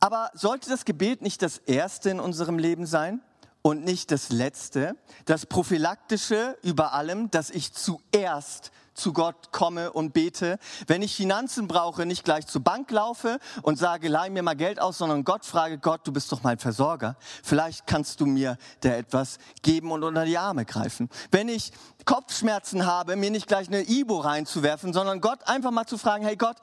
[0.00, 3.22] Aber sollte das Gebet nicht das Erste in unserem Leben sein?
[3.66, 10.12] Und nicht das Letzte, das Prophylaktische über allem, dass ich zuerst zu Gott komme und
[10.12, 10.58] bete.
[10.86, 14.78] Wenn ich Finanzen brauche, nicht gleich zur Bank laufe und sage, leih mir mal Geld
[14.78, 17.16] aus, sondern Gott frage, Gott, du bist doch mein Versorger.
[17.42, 21.08] Vielleicht kannst du mir da etwas geben und unter die Arme greifen.
[21.30, 21.72] Wenn ich
[22.04, 26.36] Kopfschmerzen habe, mir nicht gleich eine Ibo reinzuwerfen, sondern Gott einfach mal zu fragen, hey
[26.36, 26.58] Gott,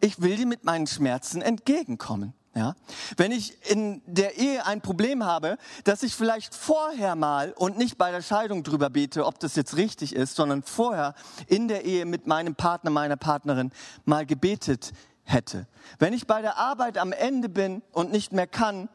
[0.00, 2.34] ich will dir mit meinen Schmerzen entgegenkommen.
[2.54, 2.74] Ja?
[3.16, 7.96] Wenn ich in der Ehe ein Problem habe, dass ich vielleicht vorher mal und nicht
[7.96, 11.14] bei der Scheidung drüber bete, ob das jetzt richtig ist, sondern vorher
[11.46, 13.70] in der Ehe mit meinem Partner, meiner Partnerin
[14.04, 15.68] mal gebetet hätte.
[15.98, 18.88] Wenn ich bei der Arbeit am Ende bin und nicht mehr kann,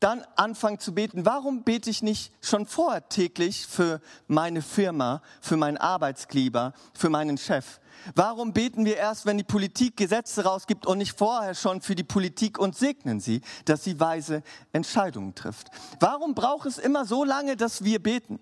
[0.00, 1.26] dann anfangen zu beten.
[1.26, 7.38] Warum bete ich nicht schon vorher täglich für meine Firma, für meinen Arbeitskleber, für meinen
[7.38, 7.80] Chef?
[8.14, 12.02] Warum beten wir erst, wenn die Politik Gesetze rausgibt und nicht vorher schon für die
[12.02, 15.68] Politik und segnen sie, dass sie weise Entscheidungen trifft?
[16.00, 18.40] Warum braucht es immer so lange, dass wir beten?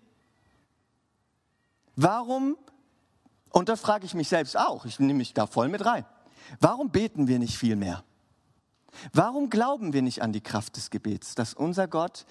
[1.97, 2.57] Warum,
[3.51, 6.07] und da frage ich mich selbst auch, ich nehme mich da voll mit rein,
[6.61, 8.05] warum beten wir nicht viel mehr?
[9.13, 12.25] Warum glauben wir nicht an die Kraft des Gebets, dass unser Gott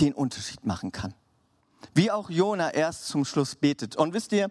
[0.00, 1.14] den Unterschied machen kann?
[1.94, 3.96] Wie auch Jona erst zum Schluss betet.
[3.96, 4.50] Und wisst ihr,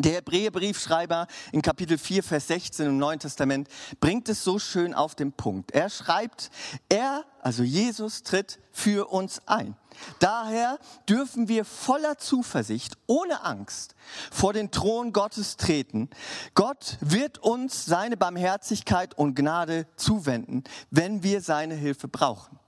[0.00, 3.68] der Hebräerbriefschreiber in Kapitel 4, Vers 16 im Neuen Testament
[4.00, 5.72] bringt es so schön auf den Punkt.
[5.72, 6.50] Er schreibt,
[6.88, 9.76] er, also Jesus, tritt für uns ein.
[10.18, 10.78] Daher
[11.08, 13.94] dürfen wir voller Zuversicht, ohne Angst
[14.30, 16.08] vor den Thron Gottes treten.
[16.54, 22.59] Gott wird uns seine Barmherzigkeit und Gnade zuwenden, wenn wir seine Hilfe brauchen.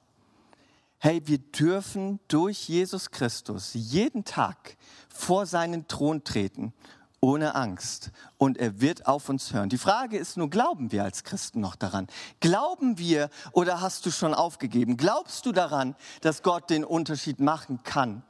[1.05, 4.77] Hey, wir dürfen durch Jesus Christus jeden Tag
[5.13, 6.73] vor seinen Thron treten
[7.21, 9.69] ohne Angst und er wird auf uns hören.
[9.69, 12.07] Die Frage ist nur, glauben wir als Christen noch daran?
[12.39, 14.97] Glauben wir oder hast du schon aufgegeben?
[14.97, 18.23] Glaubst du daran, dass Gott den Unterschied machen kann?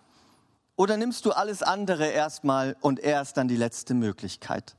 [0.74, 4.76] Oder nimmst du alles andere erstmal und er ist dann die letzte Möglichkeit?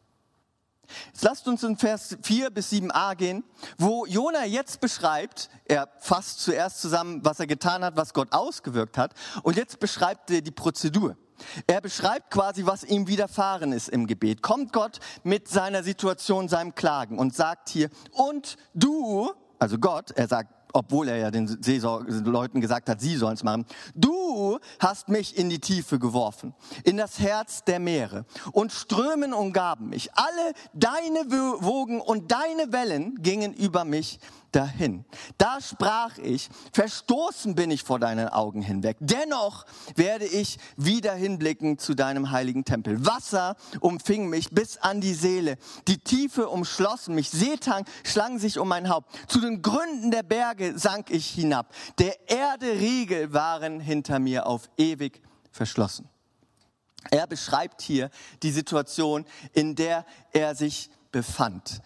[1.08, 3.44] Jetzt lasst uns in Vers 4 bis 7a gehen,
[3.78, 8.98] wo Jona jetzt beschreibt, er fasst zuerst zusammen, was er getan hat, was Gott ausgewirkt
[8.98, 11.16] hat, und jetzt beschreibt er die Prozedur.
[11.68, 14.42] Er beschreibt quasi, was ihm widerfahren ist im Gebet.
[14.42, 20.28] Kommt Gott mit seiner Situation, seinem Klagen und sagt hier, und du, also Gott, er
[20.28, 21.48] sagt, obwohl er ja den
[22.26, 23.66] Leuten gesagt hat, sie sollen es machen.
[23.96, 29.90] Du hast mich in die Tiefe geworfen, in das Herz der Meere und Strömen umgaben
[29.90, 30.10] mich.
[30.16, 31.32] Alle deine
[31.62, 34.20] Wogen und deine Wellen gingen über mich
[34.56, 35.06] dahin.
[35.38, 38.98] Da sprach ich, verstoßen bin ich vor deinen Augen hinweg.
[39.00, 43.06] Dennoch werde ich wieder hinblicken zu deinem heiligen Tempel.
[43.06, 45.58] Wasser umfing mich bis an die Seele.
[45.88, 47.30] Die Tiefe umschlossen mich.
[47.30, 49.12] Seetang schlang sich um mein Haupt.
[49.28, 51.74] Zu den Gründen der Berge sank ich hinab.
[51.98, 56.10] Der Erde Riegel waren hinter mir auf ewig verschlossen.
[57.12, 58.10] Er beschreibt hier
[58.44, 61.82] die Situation, in der er sich befand.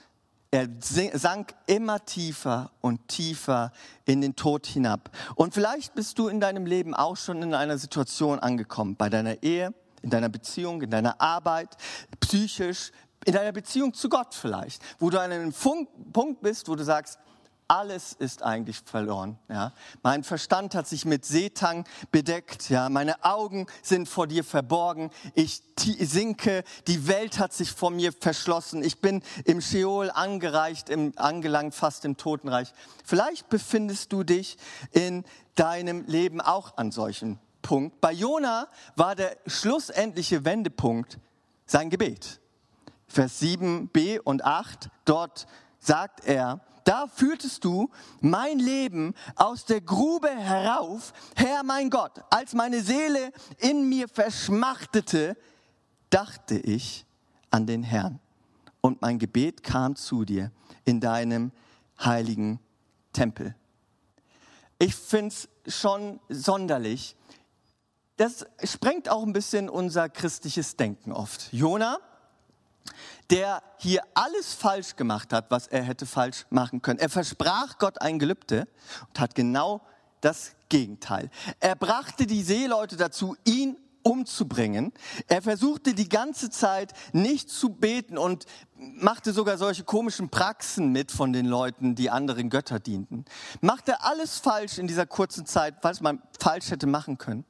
[0.50, 3.72] Er sank immer tiefer und tiefer
[4.06, 5.12] in den Tod hinab.
[5.36, 9.44] Und vielleicht bist du in deinem Leben auch schon in einer Situation angekommen, bei deiner
[9.44, 11.76] Ehe, in deiner Beziehung, in deiner Arbeit,
[12.22, 12.92] psychisch,
[13.26, 17.20] in deiner Beziehung zu Gott vielleicht, wo du an einem Punkt bist, wo du sagst,
[17.68, 19.38] alles ist eigentlich verloren.
[19.50, 19.74] Ja.
[20.04, 22.70] Mein Verstand hat sich mit Seetang bedeckt.
[22.70, 22.90] Ja.
[22.90, 25.12] Meine Augen sind vor dir verborgen.
[25.34, 26.64] Ich sinke.
[26.88, 28.84] Die Welt hat sich vor mir verschlossen.
[28.84, 32.74] Ich bin im Scheol angereicht, im, angelangt, fast im Totenreich.
[33.04, 34.58] Vielleicht befindest du dich
[34.92, 35.24] in
[35.56, 38.00] deinem Leben auch an solchen Punkt.
[38.00, 41.20] Bei Jona war der schlussendliche Wendepunkt
[41.66, 42.40] sein Gebet.
[43.08, 45.48] Vers 7b und 8, dort
[45.80, 47.89] sagt er, da führtest du
[48.21, 52.23] mein Leben aus der Grube herauf, Herr mein Gott.
[52.30, 55.36] Als meine Seele in mir verschmachtete,
[56.10, 57.06] dachte ich
[57.52, 58.19] an den Herrn.
[58.80, 60.52] Und mein Gebet kam zu dir
[60.86, 61.52] in deinem
[62.00, 62.62] heiligen
[63.12, 63.54] Tempel.
[64.80, 67.17] Ich finde es schon sonderlich.
[68.15, 71.52] Das sprengt auch ein bisschen unser christliches Denken oft.
[71.52, 71.97] Jona
[73.30, 77.00] der hier alles falsch gemacht hat, was er hätte falsch machen können.
[77.00, 78.67] Er versprach Gott ein Gelübde
[79.10, 79.82] und hat genau
[80.21, 81.30] das Gegenteil.
[81.60, 84.93] Er brachte die Seeleute dazu, ihn umzubringen.
[85.28, 88.45] Er versuchte die ganze Zeit nicht zu beten und
[88.78, 93.26] machte sogar solche komischen Praxen mit von den Leuten, die anderen Götter dienten.
[93.60, 97.43] Machte alles falsch in dieser kurzen Zeit, was man falsch hätte machen können.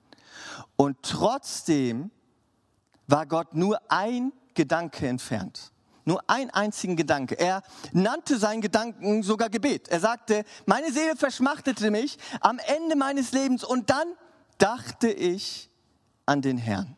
[0.75, 2.09] Und trotzdem
[3.05, 5.71] war Gott nur ein Gedanke entfernt.
[6.03, 7.37] Nur ein einzigen Gedanke.
[7.37, 9.87] Er nannte seinen Gedanken sogar Gebet.
[9.87, 14.07] Er sagte, meine Seele verschmachtete mich am Ende meines Lebens und dann
[14.57, 15.69] dachte ich
[16.25, 16.95] an den Herrn.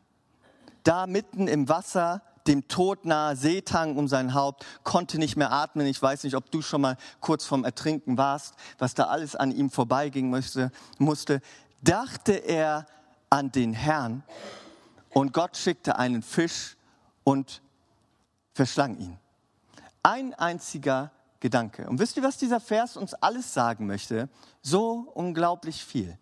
[0.84, 5.86] Da mitten im Wasser, dem Tod nahe, Seetang um sein Haupt, konnte nicht mehr atmen.
[5.86, 9.52] Ich weiß nicht, ob du schon mal kurz vorm Ertrinken warst, was da alles an
[9.52, 11.42] ihm vorbeiging musste, musste.
[11.82, 12.86] Dachte er
[13.30, 14.24] an den Herrn
[15.10, 16.78] und Gott schickte einen Fisch
[17.30, 17.62] und
[18.54, 19.20] verschlang ihn.
[20.02, 21.88] Ein einziger Gedanke.
[21.88, 24.30] Und wisst ihr, was dieser Vers uns alles sagen möchte?
[24.64, 26.18] So unglaublich viel.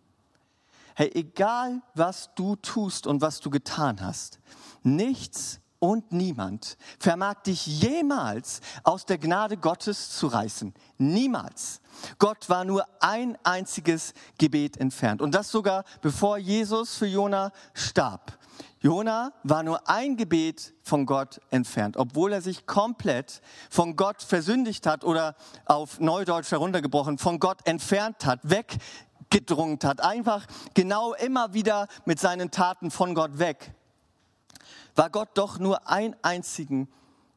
[0.96, 4.40] Hey, egal was du tust und was du getan hast,
[4.84, 10.74] nichts und niemand vermag dich jemals aus der Gnade Gottes zu reißen.
[10.98, 11.82] Niemals.
[12.20, 15.22] Gott war nur ein einziges Gebet entfernt.
[15.22, 18.38] Und das sogar bevor Jesus für Jona starb.
[18.80, 24.86] Jona war nur ein Gebet von Gott entfernt, obwohl er sich komplett von Gott versündigt
[24.86, 25.36] hat oder
[25.66, 32.52] auf Neudeutsch heruntergebrochen, von Gott entfernt hat, weggedrungen hat, einfach genau immer wieder mit seinen
[32.52, 33.74] Taten von Gott weg,
[34.98, 36.90] war Gott doch nur einen einzigen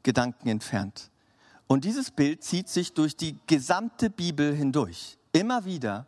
[0.03, 1.11] Gedanken entfernt.
[1.67, 5.19] Und dieses Bild zieht sich durch die gesamte Bibel hindurch.
[5.33, 6.07] Immer wieder,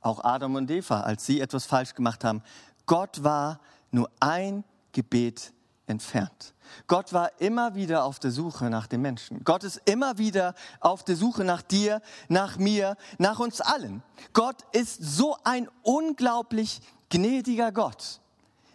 [0.00, 2.42] auch Adam und Eva, als sie etwas falsch gemacht haben,
[2.86, 3.60] Gott war
[3.90, 5.52] nur ein Gebet
[5.86, 6.54] entfernt.
[6.86, 9.42] Gott war immer wieder auf der Suche nach den Menschen.
[9.42, 14.02] Gott ist immer wieder auf der Suche nach dir, nach mir, nach uns allen.
[14.32, 18.19] Gott ist so ein unglaublich gnädiger Gott.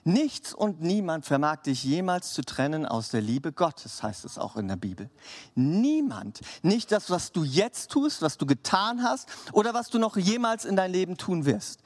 [0.07, 4.55] Nichts und niemand vermag dich jemals zu trennen aus der Liebe Gottes, heißt es auch
[4.55, 5.09] in der Bibel.
[5.55, 6.41] Niemand.
[6.61, 10.63] Nicht das, was du jetzt tust, was du getan hast oder was du noch jemals
[10.63, 11.79] in dein Leben tun wirst.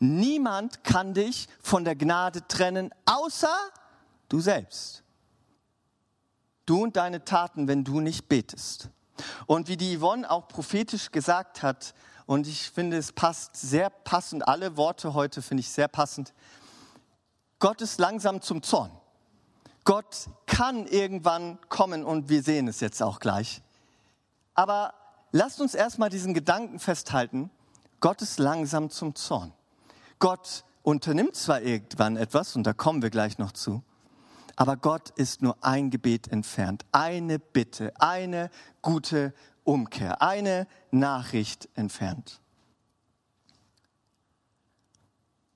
[0.00, 3.56] Niemand kann dich von der Gnade trennen, außer
[4.28, 5.02] du selbst.
[6.66, 8.90] Du und deine Taten, wenn du nicht betest.
[9.46, 11.94] Und wie die Yvonne auch prophetisch gesagt hat,
[12.26, 16.34] und ich finde, es passt sehr passend, alle Worte heute finde ich sehr passend,
[17.62, 18.90] Gott ist langsam zum Zorn.
[19.84, 23.62] Gott kann irgendwann kommen und wir sehen es jetzt auch gleich.
[24.54, 24.94] Aber
[25.30, 27.50] lasst uns erstmal diesen Gedanken festhalten.
[28.00, 29.52] Gott ist langsam zum Zorn.
[30.18, 33.84] Gott unternimmt zwar irgendwann etwas, und da kommen wir gleich noch zu,
[34.56, 38.50] aber Gott ist nur ein Gebet entfernt, eine Bitte, eine
[38.82, 42.41] gute Umkehr, eine Nachricht entfernt.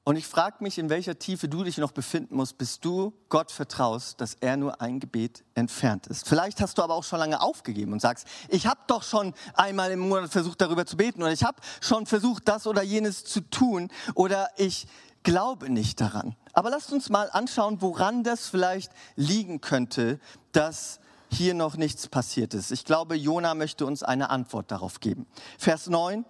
[0.08, 3.50] Und ich frage mich, in welcher Tiefe du dich noch befinden musst, bis du Gott
[3.50, 6.28] vertraust, dass er nur ein Gebet entfernt ist.
[6.28, 9.90] Vielleicht hast du aber auch schon lange aufgegeben und sagst, ich habe doch schon einmal
[9.90, 13.40] im Monat versucht, darüber zu beten oder ich habe schon versucht, das oder jenes zu
[13.40, 14.86] tun oder ich
[15.24, 16.36] glaube nicht daran.
[16.52, 20.20] Aber lasst uns mal anschauen, woran das vielleicht liegen könnte,
[20.52, 21.00] dass
[21.32, 22.70] hier noch nichts passiert ist.
[22.70, 25.26] Ich glaube, Jona möchte uns eine Antwort darauf geben.
[25.58, 26.24] Vers 9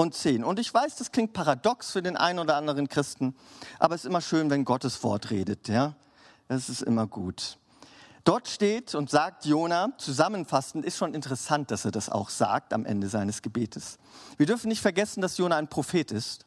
[0.00, 0.44] und 10.
[0.44, 3.34] Und ich weiß, das klingt paradox für den einen oder anderen Christen,
[3.78, 5.68] aber es ist immer schön, wenn Gottes Wort redet.
[5.68, 5.94] Ja?
[6.48, 7.58] Das ist immer gut.
[8.24, 12.86] Dort steht und sagt Jona, zusammenfassend, ist schon interessant, dass er das auch sagt am
[12.86, 13.98] Ende seines Gebetes.
[14.36, 16.46] Wir dürfen nicht vergessen, dass Jona ein Prophet ist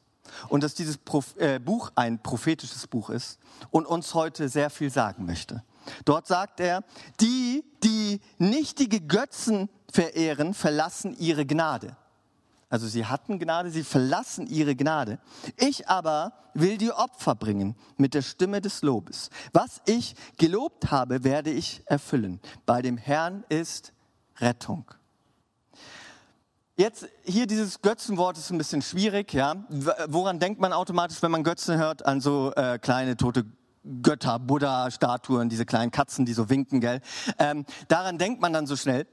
[0.50, 1.00] und dass dieses
[1.38, 3.40] äh, Buch ein prophetisches Buch ist
[3.70, 5.64] und uns heute sehr viel sagen möchte.
[6.06, 6.84] Dort sagt er,
[7.20, 11.98] die, die nichtige Götzen verehren, verlassen ihre Gnade.
[12.74, 15.20] Also sie hatten Gnade, sie verlassen ihre Gnade.
[15.58, 19.30] Ich aber will die Opfer bringen mit der Stimme des Lobes.
[19.52, 22.40] Was ich gelobt habe, werde ich erfüllen.
[22.66, 23.94] Bei dem Herrn ist
[24.40, 24.86] Rettung.
[26.76, 29.68] Jetzt hier dieses Götzenwort ist ein bisschen schwierig, ja.
[30.08, 32.04] Woran denkt man automatisch, wenn man Götzen hört?
[32.08, 33.46] An so äh, kleine tote
[34.02, 37.02] Götter, Buddha-Statuen, diese kleinen Katzen, die so winken, gell?
[37.38, 39.06] Ähm, daran denkt man dann so schnell.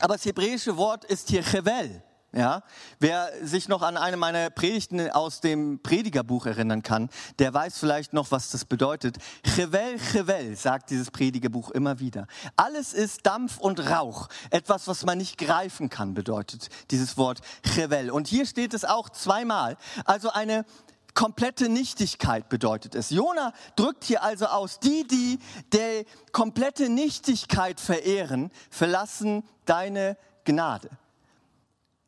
[0.00, 2.02] Aber das hebräische Wort ist hier Chevel.
[2.32, 2.62] Ja,
[3.00, 8.12] wer sich noch an eine meiner Predigten aus dem Predigerbuch erinnern kann, der weiß vielleicht
[8.12, 9.16] noch, was das bedeutet.
[9.46, 12.26] Chevel, Chevel, sagt dieses Predigerbuch immer wieder.
[12.54, 14.28] Alles ist Dampf und Rauch.
[14.50, 18.10] Etwas, was man nicht greifen kann, bedeutet dieses Wort Chevel.
[18.10, 19.78] Und hier steht es auch zweimal.
[20.04, 20.66] Also eine
[21.14, 23.08] komplette Nichtigkeit bedeutet es.
[23.08, 25.38] Jona drückt hier also aus, die, die
[25.72, 30.90] der komplette Nichtigkeit verehren, verlassen deine Gnade.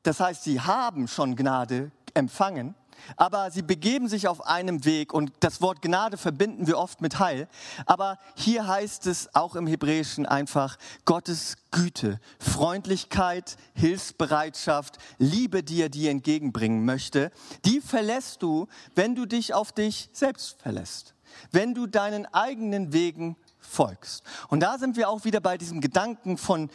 [0.02, 2.74] Das heißt, sie haben schon Gnade empfangen,
[3.16, 7.18] aber sie begeben sich auf einem Weg und das Wort Gnade verbinden wir oft mit
[7.18, 7.48] Heil.
[7.86, 15.88] Aber hier heißt es auch im Hebräischen einfach Gottes Güte, Freundlichkeit, Hilfsbereitschaft, Liebe, die er
[15.88, 17.30] dir entgegenbringen möchte.
[17.64, 21.14] Die verlässt du, wenn du dich auf dich selbst verlässt,
[21.52, 24.24] wenn du deinen eigenen Wegen folgst.
[24.48, 26.70] Und da sind wir auch wieder bei diesem Gedanken von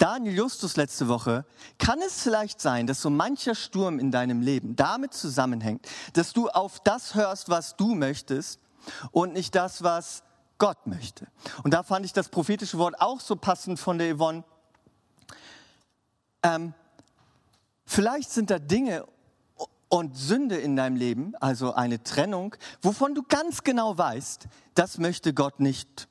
[0.00, 1.44] Daniel Justus letzte Woche,
[1.78, 6.48] kann es vielleicht sein, dass so mancher Sturm in deinem Leben damit zusammenhängt, dass du
[6.48, 8.60] auf das hörst, was du möchtest
[9.10, 10.22] und nicht das, was
[10.56, 11.26] Gott möchte.
[11.64, 14.42] Und da fand ich das prophetische Wort auch so passend von der Yvonne.
[16.42, 16.72] Ähm,
[17.84, 19.04] vielleicht sind da Dinge
[19.90, 25.34] und Sünde in deinem Leben, also eine Trennung, wovon du ganz genau weißt, das möchte
[25.34, 26.08] Gott nicht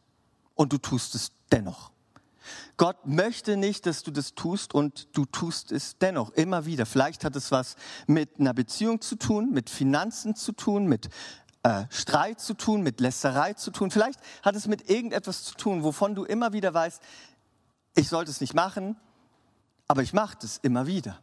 [0.54, 1.90] und du tust es dennoch.
[2.80, 6.86] Gott möchte nicht, dass du das tust und du tust es dennoch immer wieder.
[6.86, 7.76] Vielleicht hat es was
[8.08, 11.10] mit einer Beziehung zu tun, mit Finanzen zu tun, mit
[11.64, 13.92] äh, Streit zu tun, mit Lässerei zu tun.
[13.92, 17.02] Vielleicht hat es mit irgendetwas zu tun, wovon du immer wieder weißt,
[17.98, 18.96] ich sollte es nicht machen,
[19.90, 21.20] aber ich mache es immer wieder.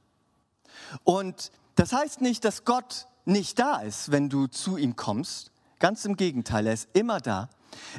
[1.04, 5.52] Und das heißt nicht, dass Gott nicht da ist, wenn du zu ihm kommst.
[5.78, 7.48] Ganz im Gegenteil, er ist immer da.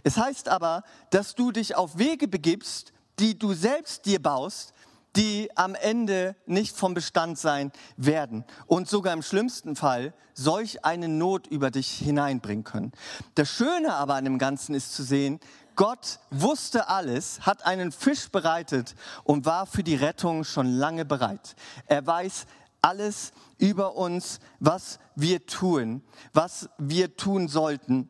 [0.04, 4.74] Es heißt aber, dass du dich auf Wege begibst, die du selbst dir baust,
[5.16, 11.08] die am Ende nicht vom Bestand sein werden und sogar im schlimmsten Fall solch eine
[11.08, 12.92] Not über dich hineinbringen können.
[13.34, 15.40] Das Schöne aber an dem Ganzen ist zu sehen,
[15.76, 21.56] Gott wusste alles, hat einen Fisch bereitet und war für die Rettung schon lange bereit.
[21.86, 22.46] Er weiß
[22.82, 26.04] alles über uns, was wir tun,
[26.34, 28.10] was wir tun sollten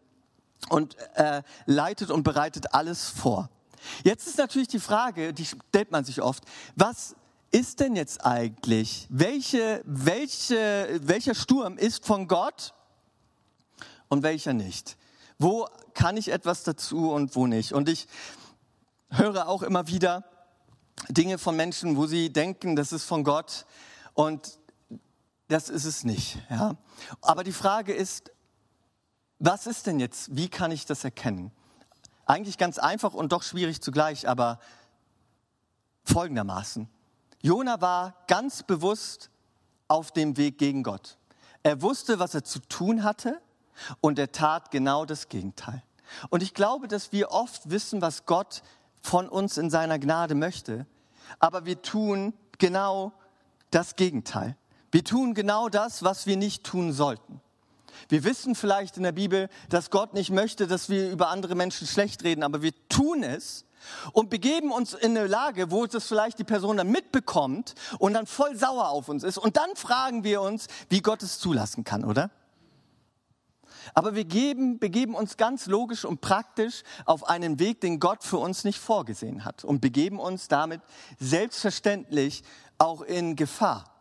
[0.69, 3.49] und äh, leitet und bereitet alles vor.
[4.03, 6.43] Jetzt ist natürlich die Frage, die stellt man sich oft,
[6.75, 7.15] was
[7.51, 9.07] ist denn jetzt eigentlich?
[9.09, 12.73] Welche, welche, welcher Sturm ist von Gott
[14.09, 14.97] und welcher nicht?
[15.39, 17.73] Wo kann ich etwas dazu und wo nicht?
[17.73, 18.07] Und ich
[19.09, 20.23] höre auch immer wieder
[21.09, 23.65] Dinge von Menschen, wo sie denken, das ist von Gott
[24.13, 24.59] und
[25.47, 26.39] das ist es nicht.
[26.49, 26.75] Ja?
[27.21, 28.31] Aber die Frage ist,
[29.39, 30.35] was ist denn jetzt?
[30.35, 31.51] Wie kann ich das erkennen?
[32.27, 34.59] Eigentlich ganz einfach und doch schwierig zugleich, aber
[36.03, 36.89] folgendermaßen.
[37.41, 39.29] Jona war ganz bewusst
[39.87, 41.17] auf dem Weg gegen Gott.
[41.63, 43.41] Er wusste, was er zu tun hatte
[44.01, 45.81] und er tat genau das Gegenteil.
[46.29, 48.61] Und ich glaube, dass wir oft wissen, was Gott
[49.01, 50.85] von uns in seiner Gnade möchte,
[51.39, 53.13] aber wir tun genau
[53.71, 54.57] das Gegenteil.
[54.91, 57.41] Wir tun genau das, was wir nicht tun sollten.
[58.09, 61.87] Wir wissen vielleicht in der Bibel, dass Gott nicht möchte, dass wir über andere Menschen
[61.87, 63.65] schlecht reden, aber wir tun es
[64.13, 68.25] und begeben uns in eine Lage, wo das vielleicht die Person dann mitbekommt und dann
[68.25, 69.37] voll sauer auf uns ist.
[69.37, 72.31] Und dann fragen wir uns, wie Gott es zulassen kann, oder?
[73.93, 78.37] Aber wir geben, begeben uns ganz logisch und praktisch auf einen Weg, den Gott für
[78.37, 80.81] uns nicht vorgesehen hat und begeben uns damit
[81.19, 82.43] selbstverständlich
[82.77, 83.96] auch in Gefahr.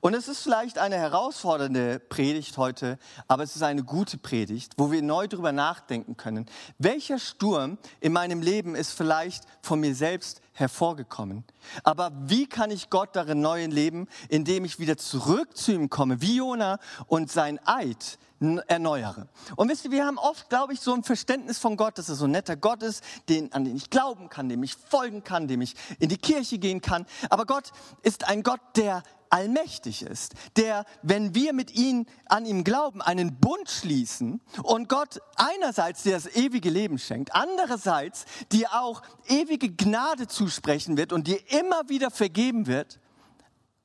[0.00, 4.90] Und es ist vielleicht eine herausfordernde Predigt heute, aber es ist eine gute Predigt, wo
[4.90, 6.46] wir neu darüber nachdenken können.
[6.78, 11.44] Welcher Sturm in meinem Leben ist vielleicht von mir selbst hervorgekommen.
[11.82, 16.20] Aber wie kann ich Gott darin neu leben, indem ich wieder zurück zu ihm komme,
[16.20, 18.18] wie Jona und sein Eid
[18.66, 19.28] erneuere.
[19.56, 22.14] Und wisst ihr, wir haben oft, glaube ich, so ein Verständnis von Gott, dass er
[22.14, 25.48] so ein netter Gott ist, den, an den ich glauben kann, dem ich folgen kann,
[25.48, 27.06] dem ich in die Kirche gehen kann.
[27.30, 27.72] Aber Gott
[28.02, 33.40] ist ein Gott, der allmächtig ist, der, wenn wir mit ihm an ihm glauben, einen
[33.40, 40.26] Bund schließen und Gott einerseits dir das ewige Leben schenkt, andererseits dir auch ewige Gnade
[40.26, 43.00] zusprechen wird und dir immer wieder vergeben wird,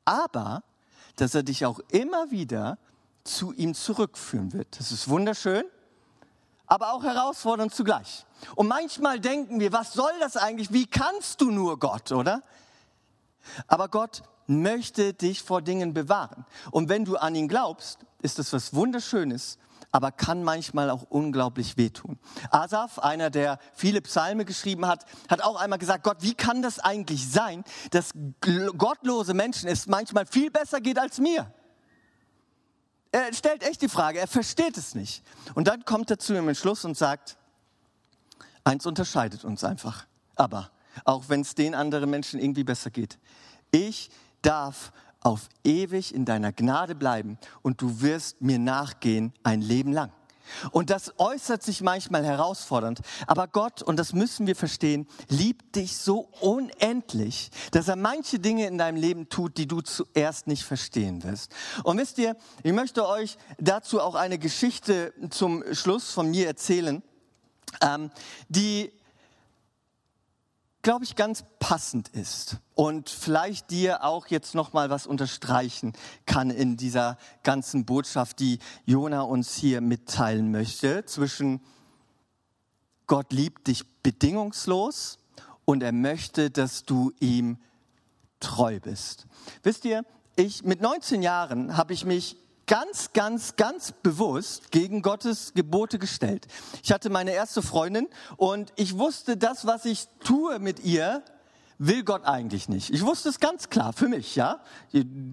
[0.03, 0.63] aber
[1.15, 2.77] dass er dich auch immer wieder
[3.27, 4.79] zu ihm zurückführen wird.
[4.79, 5.63] Das ist wunderschön,
[6.65, 8.25] aber auch herausfordernd zugleich.
[8.55, 10.71] Und manchmal denken wir, was soll das eigentlich?
[10.71, 12.41] Wie kannst du nur Gott, oder?
[13.67, 16.45] Aber Gott möchte dich vor Dingen bewahren.
[16.71, 19.57] Und wenn du an ihn glaubst, ist das was Wunderschönes,
[19.91, 22.19] aber kann manchmal auch unglaublich wehtun.
[22.51, 26.79] Asaf, einer, der viele Psalme geschrieben hat, hat auch einmal gesagt, Gott, wie kann das
[26.79, 28.11] eigentlich sein, dass
[28.77, 31.51] gottlose Menschen es manchmal viel besser geht als mir?
[33.11, 35.23] Er stellt echt die Frage, er versteht es nicht.
[35.55, 37.37] Und dann kommt er zu ihm im Schluss und sagt,
[38.63, 40.05] eins unterscheidet uns einfach.
[40.35, 40.71] Aber
[41.05, 43.17] auch wenn es den anderen Menschen irgendwie besser geht.
[43.71, 44.09] Ich
[44.41, 44.91] darf
[45.21, 50.11] auf ewig in deiner Gnade bleiben und du wirst mir nachgehen ein Leben lang.
[50.71, 53.01] Und das äußert sich manchmal herausfordernd.
[53.25, 58.67] Aber Gott, und das müssen wir verstehen, liebt dich so unendlich, dass er manche Dinge
[58.67, 61.53] in deinem Leben tut, die du zuerst nicht verstehen wirst.
[61.83, 67.03] Und wisst ihr, ich möchte euch dazu auch eine Geschichte zum Schluss von mir erzählen,
[67.81, 68.11] ähm,
[68.49, 68.91] die
[70.87, 75.91] glaube ich, ganz passend ist und vielleicht dir auch jetzt noch mal was unterstreichen
[76.25, 81.59] kann in dieser ganzen Botschaft, die Jona uns hier mitteilen möchte zwischen
[83.05, 85.19] Gott liebt dich bedingungslos
[85.65, 87.57] und er möchte, dass du ihm
[88.39, 89.27] treu bist.
[89.63, 90.05] Wisst ihr,
[90.37, 96.47] ich mit 19 Jahren habe ich mich ganz, ganz, ganz bewusst gegen Gottes Gebote gestellt.
[96.83, 101.23] Ich hatte meine erste Freundin und ich wusste, das, was ich tue mit ihr,
[101.79, 102.89] will Gott eigentlich nicht.
[102.89, 104.59] Ich wusste es ganz klar für mich, ja.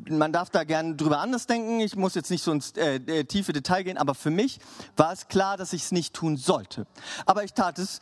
[0.09, 1.81] Man darf da gerne drüber anders denken.
[1.81, 4.61] Ich muss jetzt nicht so ins äh, äh, tiefe Detail gehen, aber für mich
[4.97, 6.87] war es klar, dass ich es nicht tun sollte.
[7.27, 8.01] Aber ich tat es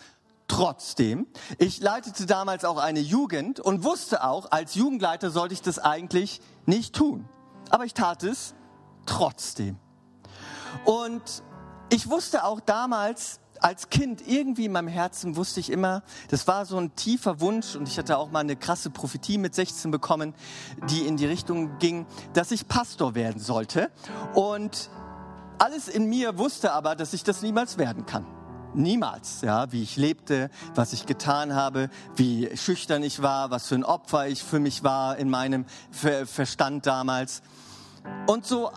[0.49, 1.27] trotzdem.
[1.59, 6.41] Ich leitete damals auch eine Jugend und wusste auch, als Jugendleiter sollte ich das eigentlich
[6.67, 7.29] nicht tun.
[7.71, 8.55] Aber ich tat es
[9.07, 9.79] trotzdem.
[10.85, 11.43] Und
[11.91, 16.67] ich wusste auch damals, als Kind irgendwie in meinem Herzen wusste ich immer, das war
[16.67, 20.35] so ein tiefer Wunsch und ich hatte auch mal eine krasse Prophetie mit 16 bekommen,
[20.91, 23.91] die in die Richtung ging, dass ich Pastor werden sollte.
[24.35, 24.91] Und
[25.59, 28.27] alles in mir wusste aber, dass ich das niemals werden kann.
[28.75, 33.75] Niemals, ja, wie ich lebte, was ich getan habe, wie schüchtern ich war, was für
[33.75, 37.43] ein Opfer ich für mich war in meinem Verstand damals.
[38.27, 38.71] Und so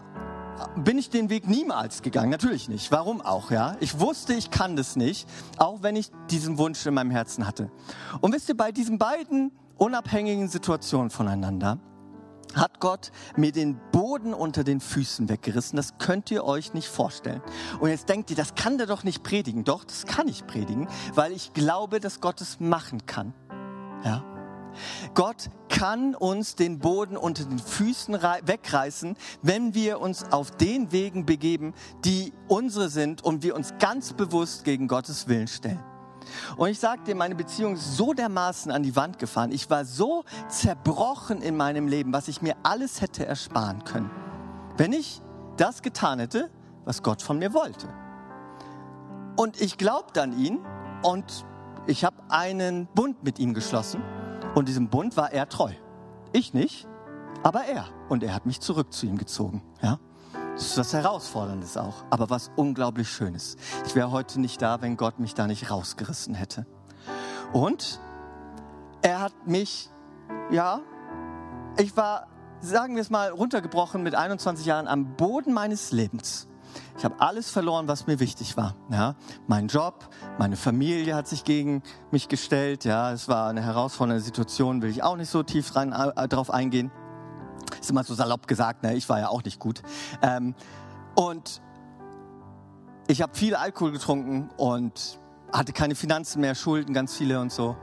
[0.78, 2.30] bin ich den Weg niemals gegangen.
[2.30, 2.92] Natürlich nicht.
[2.92, 3.76] Warum auch, ja?
[3.80, 7.72] Ich wusste, ich kann das nicht, auch wenn ich diesen Wunsch in meinem Herzen hatte.
[8.22, 11.80] Und wisst ihr, bei diesen beiden unabhängigen Situationen voneinander
[12.54, 15.76] hat Gott mir den Boden unter den Füßen weggerissen.
[15.76, 17.42] Das könnt ihr euch nicht vorstellen.
[17.80, 19.66] Und jetzt denkt ihr, das kann der doch nicht predigen.
[19.66, 23.34] Doch, das kann ich predigen, weil ich glaube, dass Gott es machen kann.
[24.06, 24.24] Ja?
[25.14, 31.26] Gott kann uns den Boden unter den Füßen wegreißen, wenn wir uns auf den Wegen
[31.26, 31.74] begeben,
[32.04, 35.84] die unsere sind und wir uns ganz bewusst gegen Gottes Willen stellen.
[36.58, 39.52] Und ich sage dir, meine Beziehung ist so dermaßen an die Wand gefahren.
[39.52, 44.10] Ich war so zerbrochen in meinem Leben, was ich mir alles hätte ersparen können,
[44.78, 45.22] wenn ich
[45.58, 46.50] das getan hätte,
[46.84, 47.88] was Gott von mir wollte.
[49.36, 50.60] Und ich glaubte an ihn
[51.04, 51.46] und
[51.88, 54.02] ich habe einen Bund mit ihm geschlossen.
[54.56, 55.74] Und diesem Bund war er treu.
[56.32, 56.88] Ich nicht,
[57.44, 57.86] aber er.
[58.10, 59.62] Und er hat mich zurück zu ihm gezogen.
[59.82, 60.00] Ja?
[60.54, 63.58] Das ist was Herausforderndes auch, aber was unglaublich Schönes.
[63.86, 66.66] Ich wäre heute nicht da, wenn Gott mich da nicht rausgerissen hätte.
[67.52, 68.00] Und
[69.02, 69.90] er hat mich,
[70.50, 70.80] ja,
[71.78, 72.28] ich war,
[72.62, 76.48] sagen wir es mal, runtergebrochen mit 21 Jahren am Boden meines Lebens.
[76.98, 78.76] Ich habe alles verloren, was mir wichtig war.
[78.90, 79.16] Ja,
[79.48, 82.86] mein Job, meine Familie hat sich gegen mich gestellt.
[82.86, 86.52] Ja, es war eine herausfordernde Situation, will ich auch nicht so tief rein, äh, drauf
[86.52, 86.92] eingehen.
[87.80, 88.96] Ist immer so salopp gesagt, ne?
[88.96, 89.82] ich war ja auch nicht gut.
[90.22, 90.56] Ähm,
[91.16, 91.62] und
[93.08, 95.20] ich habe viel Alkohol getrunken und
[95.54, 97.76] hatte keine Finanzen mehr, Schulden, ganz viele und so.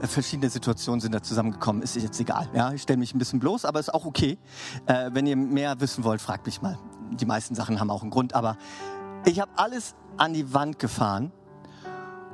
[0.00, 1.82] Äh, verschiedene Situationen sind da zusammengekommen.
[1.82, 2.48] Ist jetzt egal.
[2.54, 4.38] Ja, ich stelle mich ein bisschen bloß, aber ist auch okay.
[4.86, 6.78] Äh, wenn ihr mehr wissen wollt, fragt mich mal
[7.10, 8.56] die meisten Sachen haben auch einen Grund, aber
[9.24, 11.32] ich habe alles an die Wand gefahren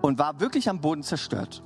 [0.02, 1.62] und war wirklich am Boden zerstört.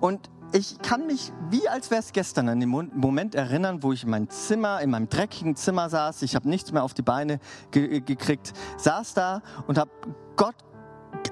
[0.00, 4.04] Und ich kann mich wie als wäre es gestern an den Moment erinnern, wo ich
[4.04, 6.22] in meinem Zimmer, in meinem dreckigen Zimmer saß.
[6.22, 7.38] Ich habe nichts mehr auf die Beine
[7.70, 9.90] ge gekriegt, saß da und habe
[10.36, 10.56] Gott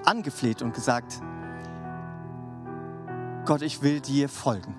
[0.04, 1.20] angefleht und gesagt,
[3.44, 4.76] Gott, ich will dir folgen.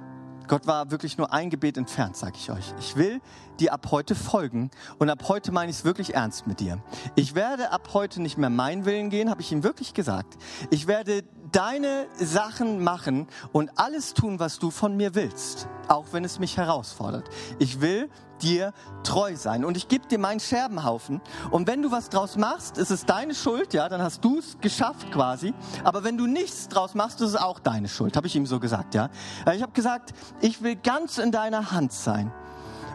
[0.49, 2.73] Gott war wirklich nur ein Gebet entfernt, sage ich euch.
[2.79, 3.21] Ich will
[3.59, 6.81] dir ab heute folgen und ab heute meine ich es wirklich ernst mit dir.
[7.15, 10.37] Ich werde ab heute nicht mehr meinen Willen gehen, habe ich ihm wirklich gesagt.
[10.71, 16.25] Ich werde deine Sachen machen und alles tun, was du von mir willst, auch wenn
[16.25, 17.29] es mich herausfordert.
[17.59, 18.09] Ich will
[18.41, 18.73] dir
[19.03, 21.21] treu sein und ich gebe dir meinen Scherbenhaufen
[21.51, 24.57] und wenn du was draus machst, ist es deine Schuld, ja, dann hast du es
[24.59, 28.35] geschafft quasi, aber wenn du nichts draus machst, ist es auch deine Schuld, habe ich
[28.35, 29.09] ihm so gesagt, ja.
[29.53, 32.31] Ich habe gesagt, ich will ganz in deiner Hand sein.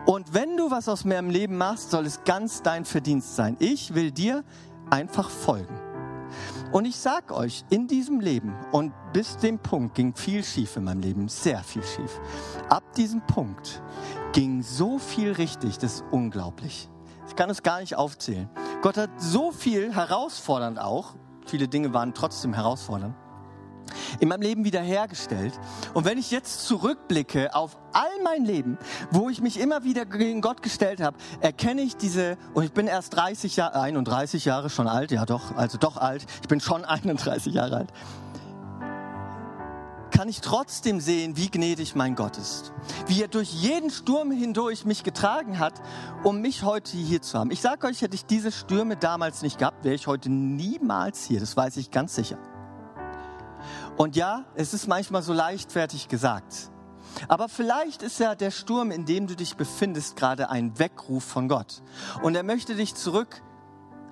[0.06, 3.56] Und wenn du was aus mir im Leben machst, soll es ganz dein Verdienst sein.
[3.58, 4.44] Ich will dir
[4.90, 5.80] einfach folgen.
[6.72, 10.84] Und ich sag euch, in diesem Leben und bis dem Punkt ging viel schief in
[10.84, 12.20] meinem Leben, sehr viel schief.
[12.68, 13.80] Ab diesem Punkt
[14.34, 16.90] ging so viel richtig, das ist unglaublich.
[17.28, 18.50] Ich kann es gar nicht aufzählen.
[18.82, 21.14] Gott hat so viel herausfordernd auch,
[21.46, 23.14] viele Dinge waren trotzdem herausfordernd,
[24.18, 25.52] in meinem Leben wiederhergestellt.
[25.94, 28.76] Und wenn ich jetzt zurückblicke auf all mein Leben,
[29.10, 32.88] wo ich mich immer wieder gegen Gott gestellt habe, erkenne ich diese, und ich bin
[32.88, 36.84] erst 30 Jahre, 31 Jahre schon alt, ja doch, also doch alt, ich bin schon
[36.84, 37.92] 31 Jahre alt,
[40.14, 42.72] kann ich trotzdem sehen, wie gnädig mein Gott ist.
[43.08, 45.82] Wie er durch jeden Sturm hindurch mich getragen hat,
[46.22, 47.50] um mich heute hier zu haben.
[47.50, 51.40] Ich sage euch, hätte ich diese Stürme damals nicht gehabt, wäre ich heute niemals hier.
[51.40, 52.38] Das weiß ich ganz sicher.
[53.96, 56.70] Und ja, es ist manchmal so leichtfertig gesagt.
[57.26, 61.48] Aber vielleicht ist ja der Sturm, in dem du dich befindest, gerade ein Weckruf von
[61.48, 61.82] Gott.
[62.22, 63.42] Und er möchte dich zurück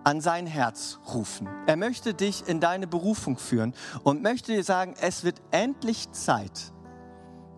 [0.04, 1.48] an sein Herz rufen.
[1.66, 6.72] Er möchte dich in deine Berufung führen und möchte dir sagen, es wird endlich Zeit,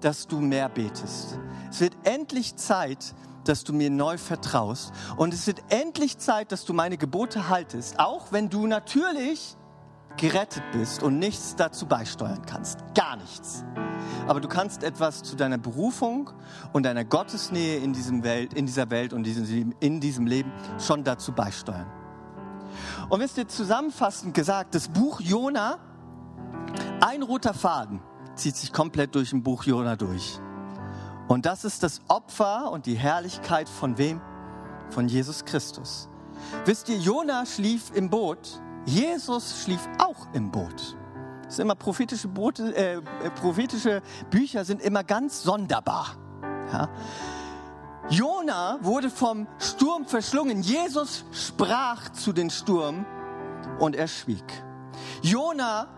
[0.01, 1.38] dass du mehr betest.
[1.70, 3.14] Es wird endlich Zeit,
[3.45, 4.92] dass du mir neu vertraust.
[5.16, 9.57] Und es wird endlich Zeit, dass du meine Gebote haltest, auch wenn du natürlich
[10.16, 12.78] gerettet bist und nichts dazu beisteuern kannst.
[12.95, 13.64] Gar nichts.
[14.28, 16.30] Aber du kannst etwas zu deiner Berufung
[16.72, 21.32] und deiner Gottesnähe in, diesem Welt, in dieser Welt und in diesem Leben schon dazu
[21.32, 22.03] beisteuern.
[23.09, 25.79] Und wisst ihr, zusammenfassend gesagt, das Buch Jona,
[27.01, 28.01] ein roter Faden
[28.35, 30.41] zieht sich komplett durch ein Buch Jona durch.
[31.29, 34.20] Und das ist das Opfer und die Herrlichkeit von wem?
[34.91, 36.09] Von Jesus Christus.
[36.64, 40.97] Wisst ihr, Jona schlief im Boot Jesus schlief auch im Boot.
[41.45, 43.01] Das sind immer prophetische, Boote, äh,
[43.41, 46.16] prophetische Bücher sind immer ganz sonderbar.
[46.72, 46.89] Ja.
[48.11, 50.62] Jona wurde vom Sturm verschlungen.
[50.62, 53.07] Jesus sprach zu den Sturm
[53.78, 54.44] und er schwieg.
[55.22, 55.88] Jona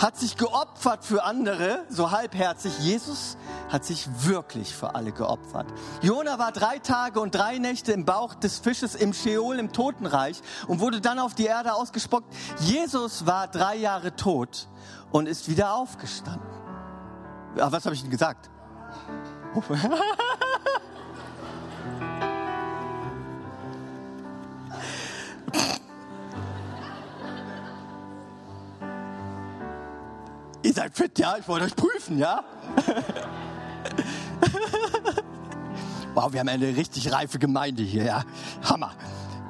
[0.00, 2.76] hat sich geopfert für andere, so halbherzig.
[2.80, 3.36] Jesus
[3.70, 5.66] hat sich wirklich für alle geopfert.
[6.00, 10.42] Jona war drei Tage und drei Nächte im Bauch des Fisches im Scheol, im Totenreich
[10.66, 12.26] und wurde dann auf die Erde ausgespuckt.
[12.60, 14.66] Jesus war drei Jahre tot
[15.12, 16.48] und ist wieder aufgestanden.
[17.60, 18.50] Ach, was habe ich denn gesagt?
[30.72, 31.36] Ihr seid fit, ja?
[31.36, 32.42] Ich wollte euch prüfen, ja?
[36.14, 38.24] wow, wir haben eine richtig reife Gemeinde hier, ja?
[38.62, 38.92] Hammer.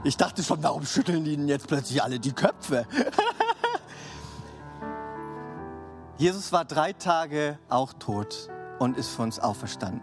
[0.03, 2.89] Ich dachte schon, warum schütteln ihnen jetzt plötzlich alle die Köpfe?
[6.19, 8.51] Jesus war drei Tage auch tot
[8.81, 10.01] und ist für uns auferstanden.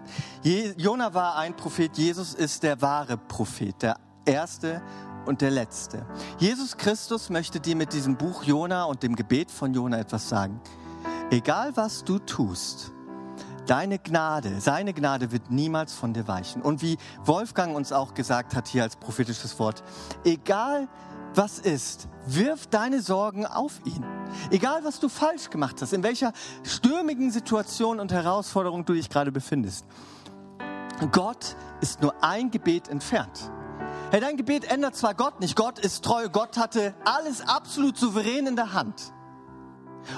[0.78, 4.82] Jona war ein Prophet, Jesus ist der wahre Prophet, der erste
[5.26, 6.06] und der letzte.
[6.38, 10.62] Jesus Christus möchte dir mit diesem Buch Jona und dem Gebet von Jona etwas sagen.
[11.32, 12.92] Egal was du tust,
[13.68, 16.64] deine Gnade, seine Gnade wird niemals von dir weichen.
[16.64, 19.84] Und wie Wolfgang uns auch gesagt hat hier als prophetisches Wort,
[20.24, 20.88] egal
[21.36, 24.04] was ist, wirf deine Sorgen auf ihn.
[24.50, 29.32] Egal was du falsch gemacht hast, in welcher stürmigen Situation und Herausforderung du dich gerade
[29.32, 29.86] befindest.
[31.12, 33.52] Gott ist nur ein Gebet entfernt.
[34.10, 38.48] Hey, dein Gebet ändert zwar Gott nicht, Gott ist treu, Gott hatte alles absolut souverän
[38.48, 39.14] in der Hand.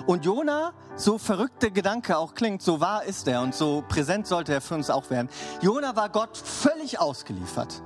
[0.06, 4.28] Und Jona, so verrückt der Gedanke auch klingt, so wahr ist er und so präsent
[4.28, 5.30] sollte er für uns auch werden.
[5.62, 7.82] Jona war Gott völlig ausgeliefert,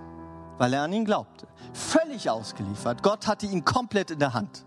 [0.58, 1.48] weil er an ihn glaubte.
[1.74, 3.04] Völlig ausgeliefert.
[3.04, 4.66] Gott hatte ihn komplett in der Hand.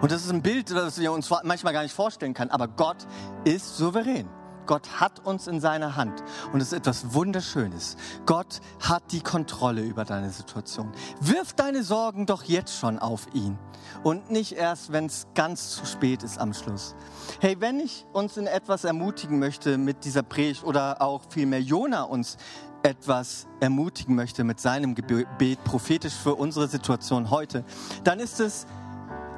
[0.00, 2.50] Und das ist ein Bild, das wir uns manchmal gar nicht vorstellen können.
[2.50, 3.06] Aber Gott
[3.44, 4.28] ist souverän.
[4.68, 6.22] Gott hat uns in seiner Hand.
[6.52, 7.96] Und es ist etwas Wunderschönes.
[8.26, 10.92] Gott hat die Kontrolle über deine Situation.
[11.20, 13.58] Wirf deine Sorgen doch jetzt schon auf ihn.
[14.04, 16.94] Und nicht erst, wenn es ganz zu spät ist am Schluss.
[17.40, 22.02] Hey, wenn ich uns in etwas ermutigen möchte mit dieser Predigt oder auch vielmehr Jona
[22.02, 22.36] uns
[22.82, 27.64] etwas ermutigen möchte mit seinem Gebet prophetisch für unsere Situation heute,
[28.04, 28.66] dann ist es,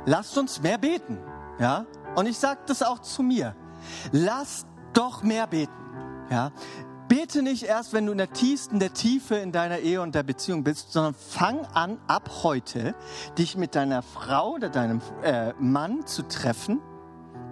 [0.06, 1.18] lasst uns mehr beten.
[1.60, 1.86] Ja?
[2.16, 3.54] Und ich sage das auch zu mir.
[4.12, 5.72] Lasst doch mehr beten.
[6.30, 6.52] Ja?
[7.08, 10.22] Bete nicht erst, wenn du in der tiefsten der Tiefe in deiner Ehe und der
[10.22, 12.94] Beziehung bist, sondern fang an, ab heute
[13.36, 16.80] dich mit deiner Frau oder deinem äh, Mann zu treffen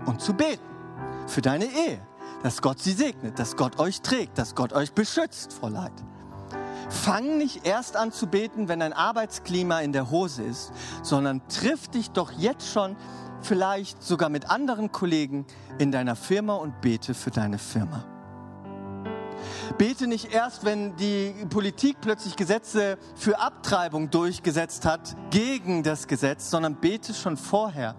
[0.07, 0.63] und zu beten
[1.27, 2.01] für deine Ehe
[2.43, 5.93] dass Gott sie segnet, dass Gott euch trägt, dass Gott euch beschützt vor Leid.
[6.89, 10.73] Fang nicht erst an zu beten, wenn dein Arbeitsklima in der Hose ist,
[11.03, 12.97] sondern triff dich doch jetzt schon
[13.41, 15.47] vielleicht sogar mit anderen Kollegen
[15.79, 18.05] in deiner Firma und bete für deine Firma.
[19.77, 26.51] Bete nicht erst, wenn die Politik plötzlich Gesetze für Abtreibung durchgesetzt hat, gegen das Gesetz,
[26.51, 27.95] sondern bete schon vorher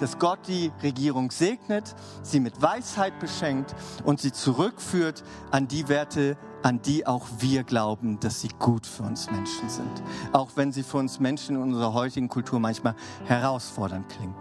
[0.00, 3.74] dass Gott die Regierung segnet, sie mit Weisheit beschenkt
[4.04, 9.02] und sie zurückführt an die Werte, an die auch wir glauben, dass sie gut für
[9.02, 10.02] uns Menschen sind.
[10.32, 12.94] Auch wenn sie für uns Menschen in unserer heutigen Kultur manchmal
[13.26, 14.34] herausfordernd klingen.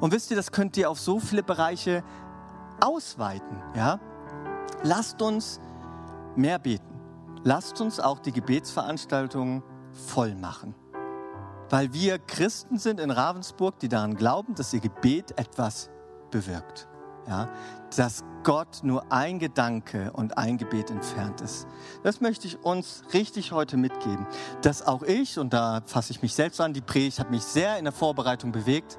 [0.00, 2.02] Und wisst ihr, das könnt ihr auf so viele Bereiche
[2.80, 3.62] ausweiten.
[3.74, 4.00] Ja?
[4.82, 5.60] Lasst uns
[6.36, 7.00] mehr beten.
[7.44, 9.62] Lasst uns auch die Gebetsveranstaltungen
[9.92, 10.74] voll machen
[11.72, 15.88] weil wir Christen sind in Ravensburg, die daran glauben, dass ihr Gebet etwas
[16.30, 16.86] bewirkt.
[17.26, 17.48] Ja,
[17.96, 21.66] dass Gott nur ein Gedanke und ein Gebet entfernt ist.
[22.02, 24.26] Das möchte ich uns richtig heute mitgeben.
[24.60, 27.78] Dass auch ich, und da fasse ich mich selbst an, die Predigt hat mich sehr
[27.78, 28.98] in der Vorbereitung bewegt.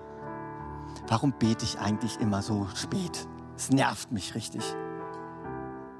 [1.08, 3.28] Warum bete ich eigentlich immer so spät?
[3.56, 4.64] Es nervt mich richtig.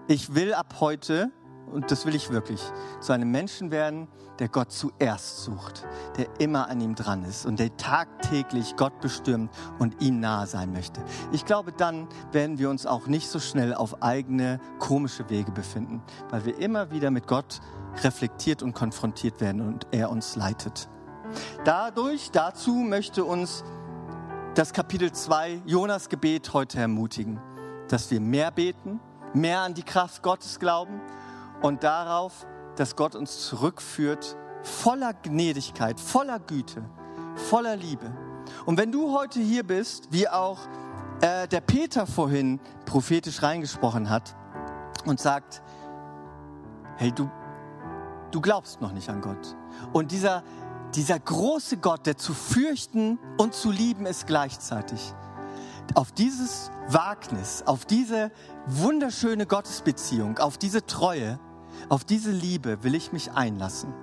[0.08, 1.32] Ich will ab heute
[1.72, 2.62] und das will ich wirklich,
[3.00, 4.08] zu einem Menschen werden,
[4.40, 5.86] der Gott zuerst sucht,
[6.18, 10.72] der immer an ihm dran ist und der tagtäglich Gott bestimmt und ihm nahe sein
[10.72, 11.04] möchte.
[11.32, 16.02] Ich glaube, dann werden wir uns auch nicht so schnell auf eigene komische Wege befinden,
[16.30, 17.60] weil wir immer wieder mit Gott
[18.04, 20.90] reflektiert und konfrontiert werden und er uns leitet.
[21.64, 23.64] Dadurch, dazu möchte uns
[24.56, 27.42] das Kapitel 2 Jonas Gebet heute ermutigen,
[27.88, 29.00] dass wir mehr beten,
[29.34, 31.02] mehr an die Kraft Gottes glauben
[31.64, 32.46] und darauf,
[32.76, 36.84] dass Gott uns zurückführt, voller Gnädigkeit, voller Güte,
[37.36, 38.16] voller Liebe.
[38.68, 40.60] Und wenn du heute hier bist, wie auch
[41.22, 44.36] äh, der Peter vorhin prophetisch reingesprochen hat
[45.06, 45.64] und sagt,
[46.98, 47.28] hey, du,
[48.30, 49.56] du glaubst noch nicht an Gott.
[49.94, 50.44] Und dieser,
[50.96, 55.14] dieser große Gott, der zu fürchten und zu lieben ist gleichzeitig,
[55.96, 58.32] auf dieses Wagnis, auf diese
[58.68, 61.40] wunderschöne Gottesbeziehung, auf diese Treue,
[61.90, 63.94] auf diese Liebe will ich mich einlassen.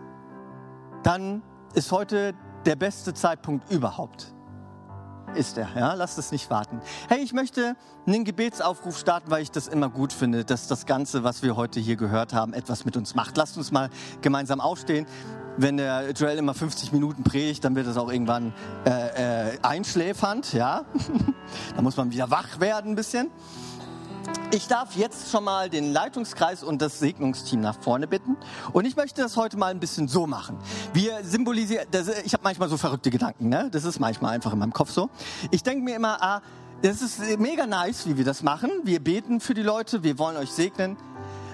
[1.03, 1.43] Dann
[1.75, 2.35] ist heute
[2.67, 4.35] der beste Zeitpunkt überhaupt.
[5.35, 5.95] Ist er, ja?
[5.95, 6.81] Lasst es nicht warten.
[7.09, 11.23] Hey, ich möchte einen Gebetsaufruf starten, weil ich das immer gut finde, dass das Ganze,
[11.23, 13.37] was wir heute hier gehört haben, etwas mit uns macht.
[13.37, 13.91] Lasst uns mal
[14.23, 15.07] gemeinsam aufstehen.
[15.57, 18.53] Wenn der Joel immer 50 Minuten predigt, dann wird es auch irgendwann
[18.85, 20.85] äh, äh, einschläfernd, ja?
[21.77, 23.31] da muss man wieder wach werden ein bisschen.
[24.53, 28.37] Ich darf jetzt schon mal den Leitungskreis und das Segnungsteam nach vorne bitten.
[28.73, 30.59] Und ich möchte das heute mal ein bisschen so machen.
[30.93, 33.69] Wir symbolisieren, das, ich habe manchmal so verrückte Gedanken, ne?
[33.71, 35.09] das ist manchmal einfach in meinem Kopf so.
[35.53, 36.43] Ich denke mir immer, ah,
[36.83, 38.71] das ist mega nice, wie wir das machen.
[38.83, 40.97] Wir beten für die Leute, wir wollen euch segnen.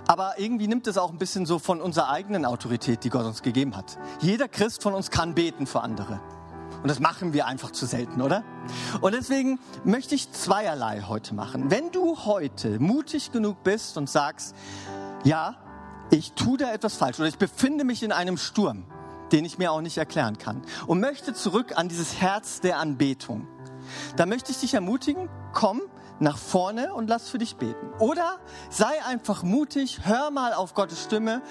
[0.07, 3.43] Aber irgendwie nimmt es auch ein bisschen so von unserer eigenen Autorität, die Gott uns
[3.43, 3.99] gegeben hat.
[4.21, 6.21] Jeder Christ von uns kann beten für andere.
[6.83, 8.45] Und das machen wir einfach zu selten, oder?
[9.01, 11.71] Und deswegen möchte ich zweierlei heute machen.
[11.71, 14.55] Wenn du heute mutig genug bist und sagst,
[15.25, 15.57] ja,
[16.11, 18.85] ich tue da etwas falsch oder ich befinde mich in einem Sturm,
[19.33, 23.49] den ich mir auch nicht erklären kann und möchte zurück an dieses Herz der Anbetung,
[24.17, 25.83] dann möchte ich dich ermutigen, komm
[26.21, 27.91] nach vorne und lass für dich beten.
[27.99, 28.39] Oder
[28.71, 31.43] sei einfach mutig, hör mal auf Gottes Stimme,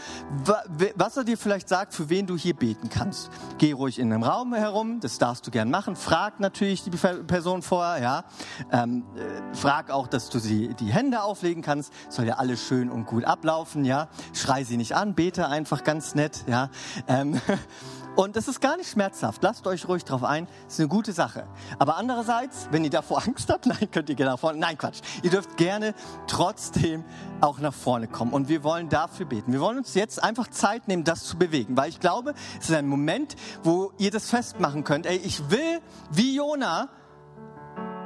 [0.95, 3.29] was er dir vielleicht sagt, für wen du hier beten kannst.
[3.57, 5.95] Geh ruhig in einem Raum herum, das darfst du gern machen.
[5.95, 8.23] Frag natürlich die Person vorher, ja.
[8.71, 11.93] Ähm, äh, frag auch, dass du sie die Hände auflegen kannst.
[12.09, 14.07] Soll ja alles schön und gut ablaufen, ja.
[14.33, 16.69] Schrei sie nicht an, bete einfach ganz nett, ja.
[17.07, 17.39] Ähm,
[18.15, 19.43] Und das ist gar nicht schmerzhaft.
[19.43, 20.47] Lasst euch ruhig drauf ein.
[20.67, 21.47] Ist eine gute Sache.
[21.79, 24.57] Aber andererseits, wenn ihr davor Angst habt, nein, könnt ihr gerne nach vorne.
[24.57, 25.01] Nein, Quatsch.
[25.21, 25.93] Ihr dürft gerne
[26.27, 27.03] trotzdem
[27.41, 28.31] auch nach vorne kommen.
[28.31, 29.51] Und wir wollen dafür beten.
[29.51, 31.75] Wir wollen uns jetzt einfach Zeit nehmen, das zu bewegen.
[31.75, 35.05] Weil ich glaube, es ist ein Moment, wo ihr das festmachen könnt.
[35.05, 36.87] Ey, ich will, wie Jona,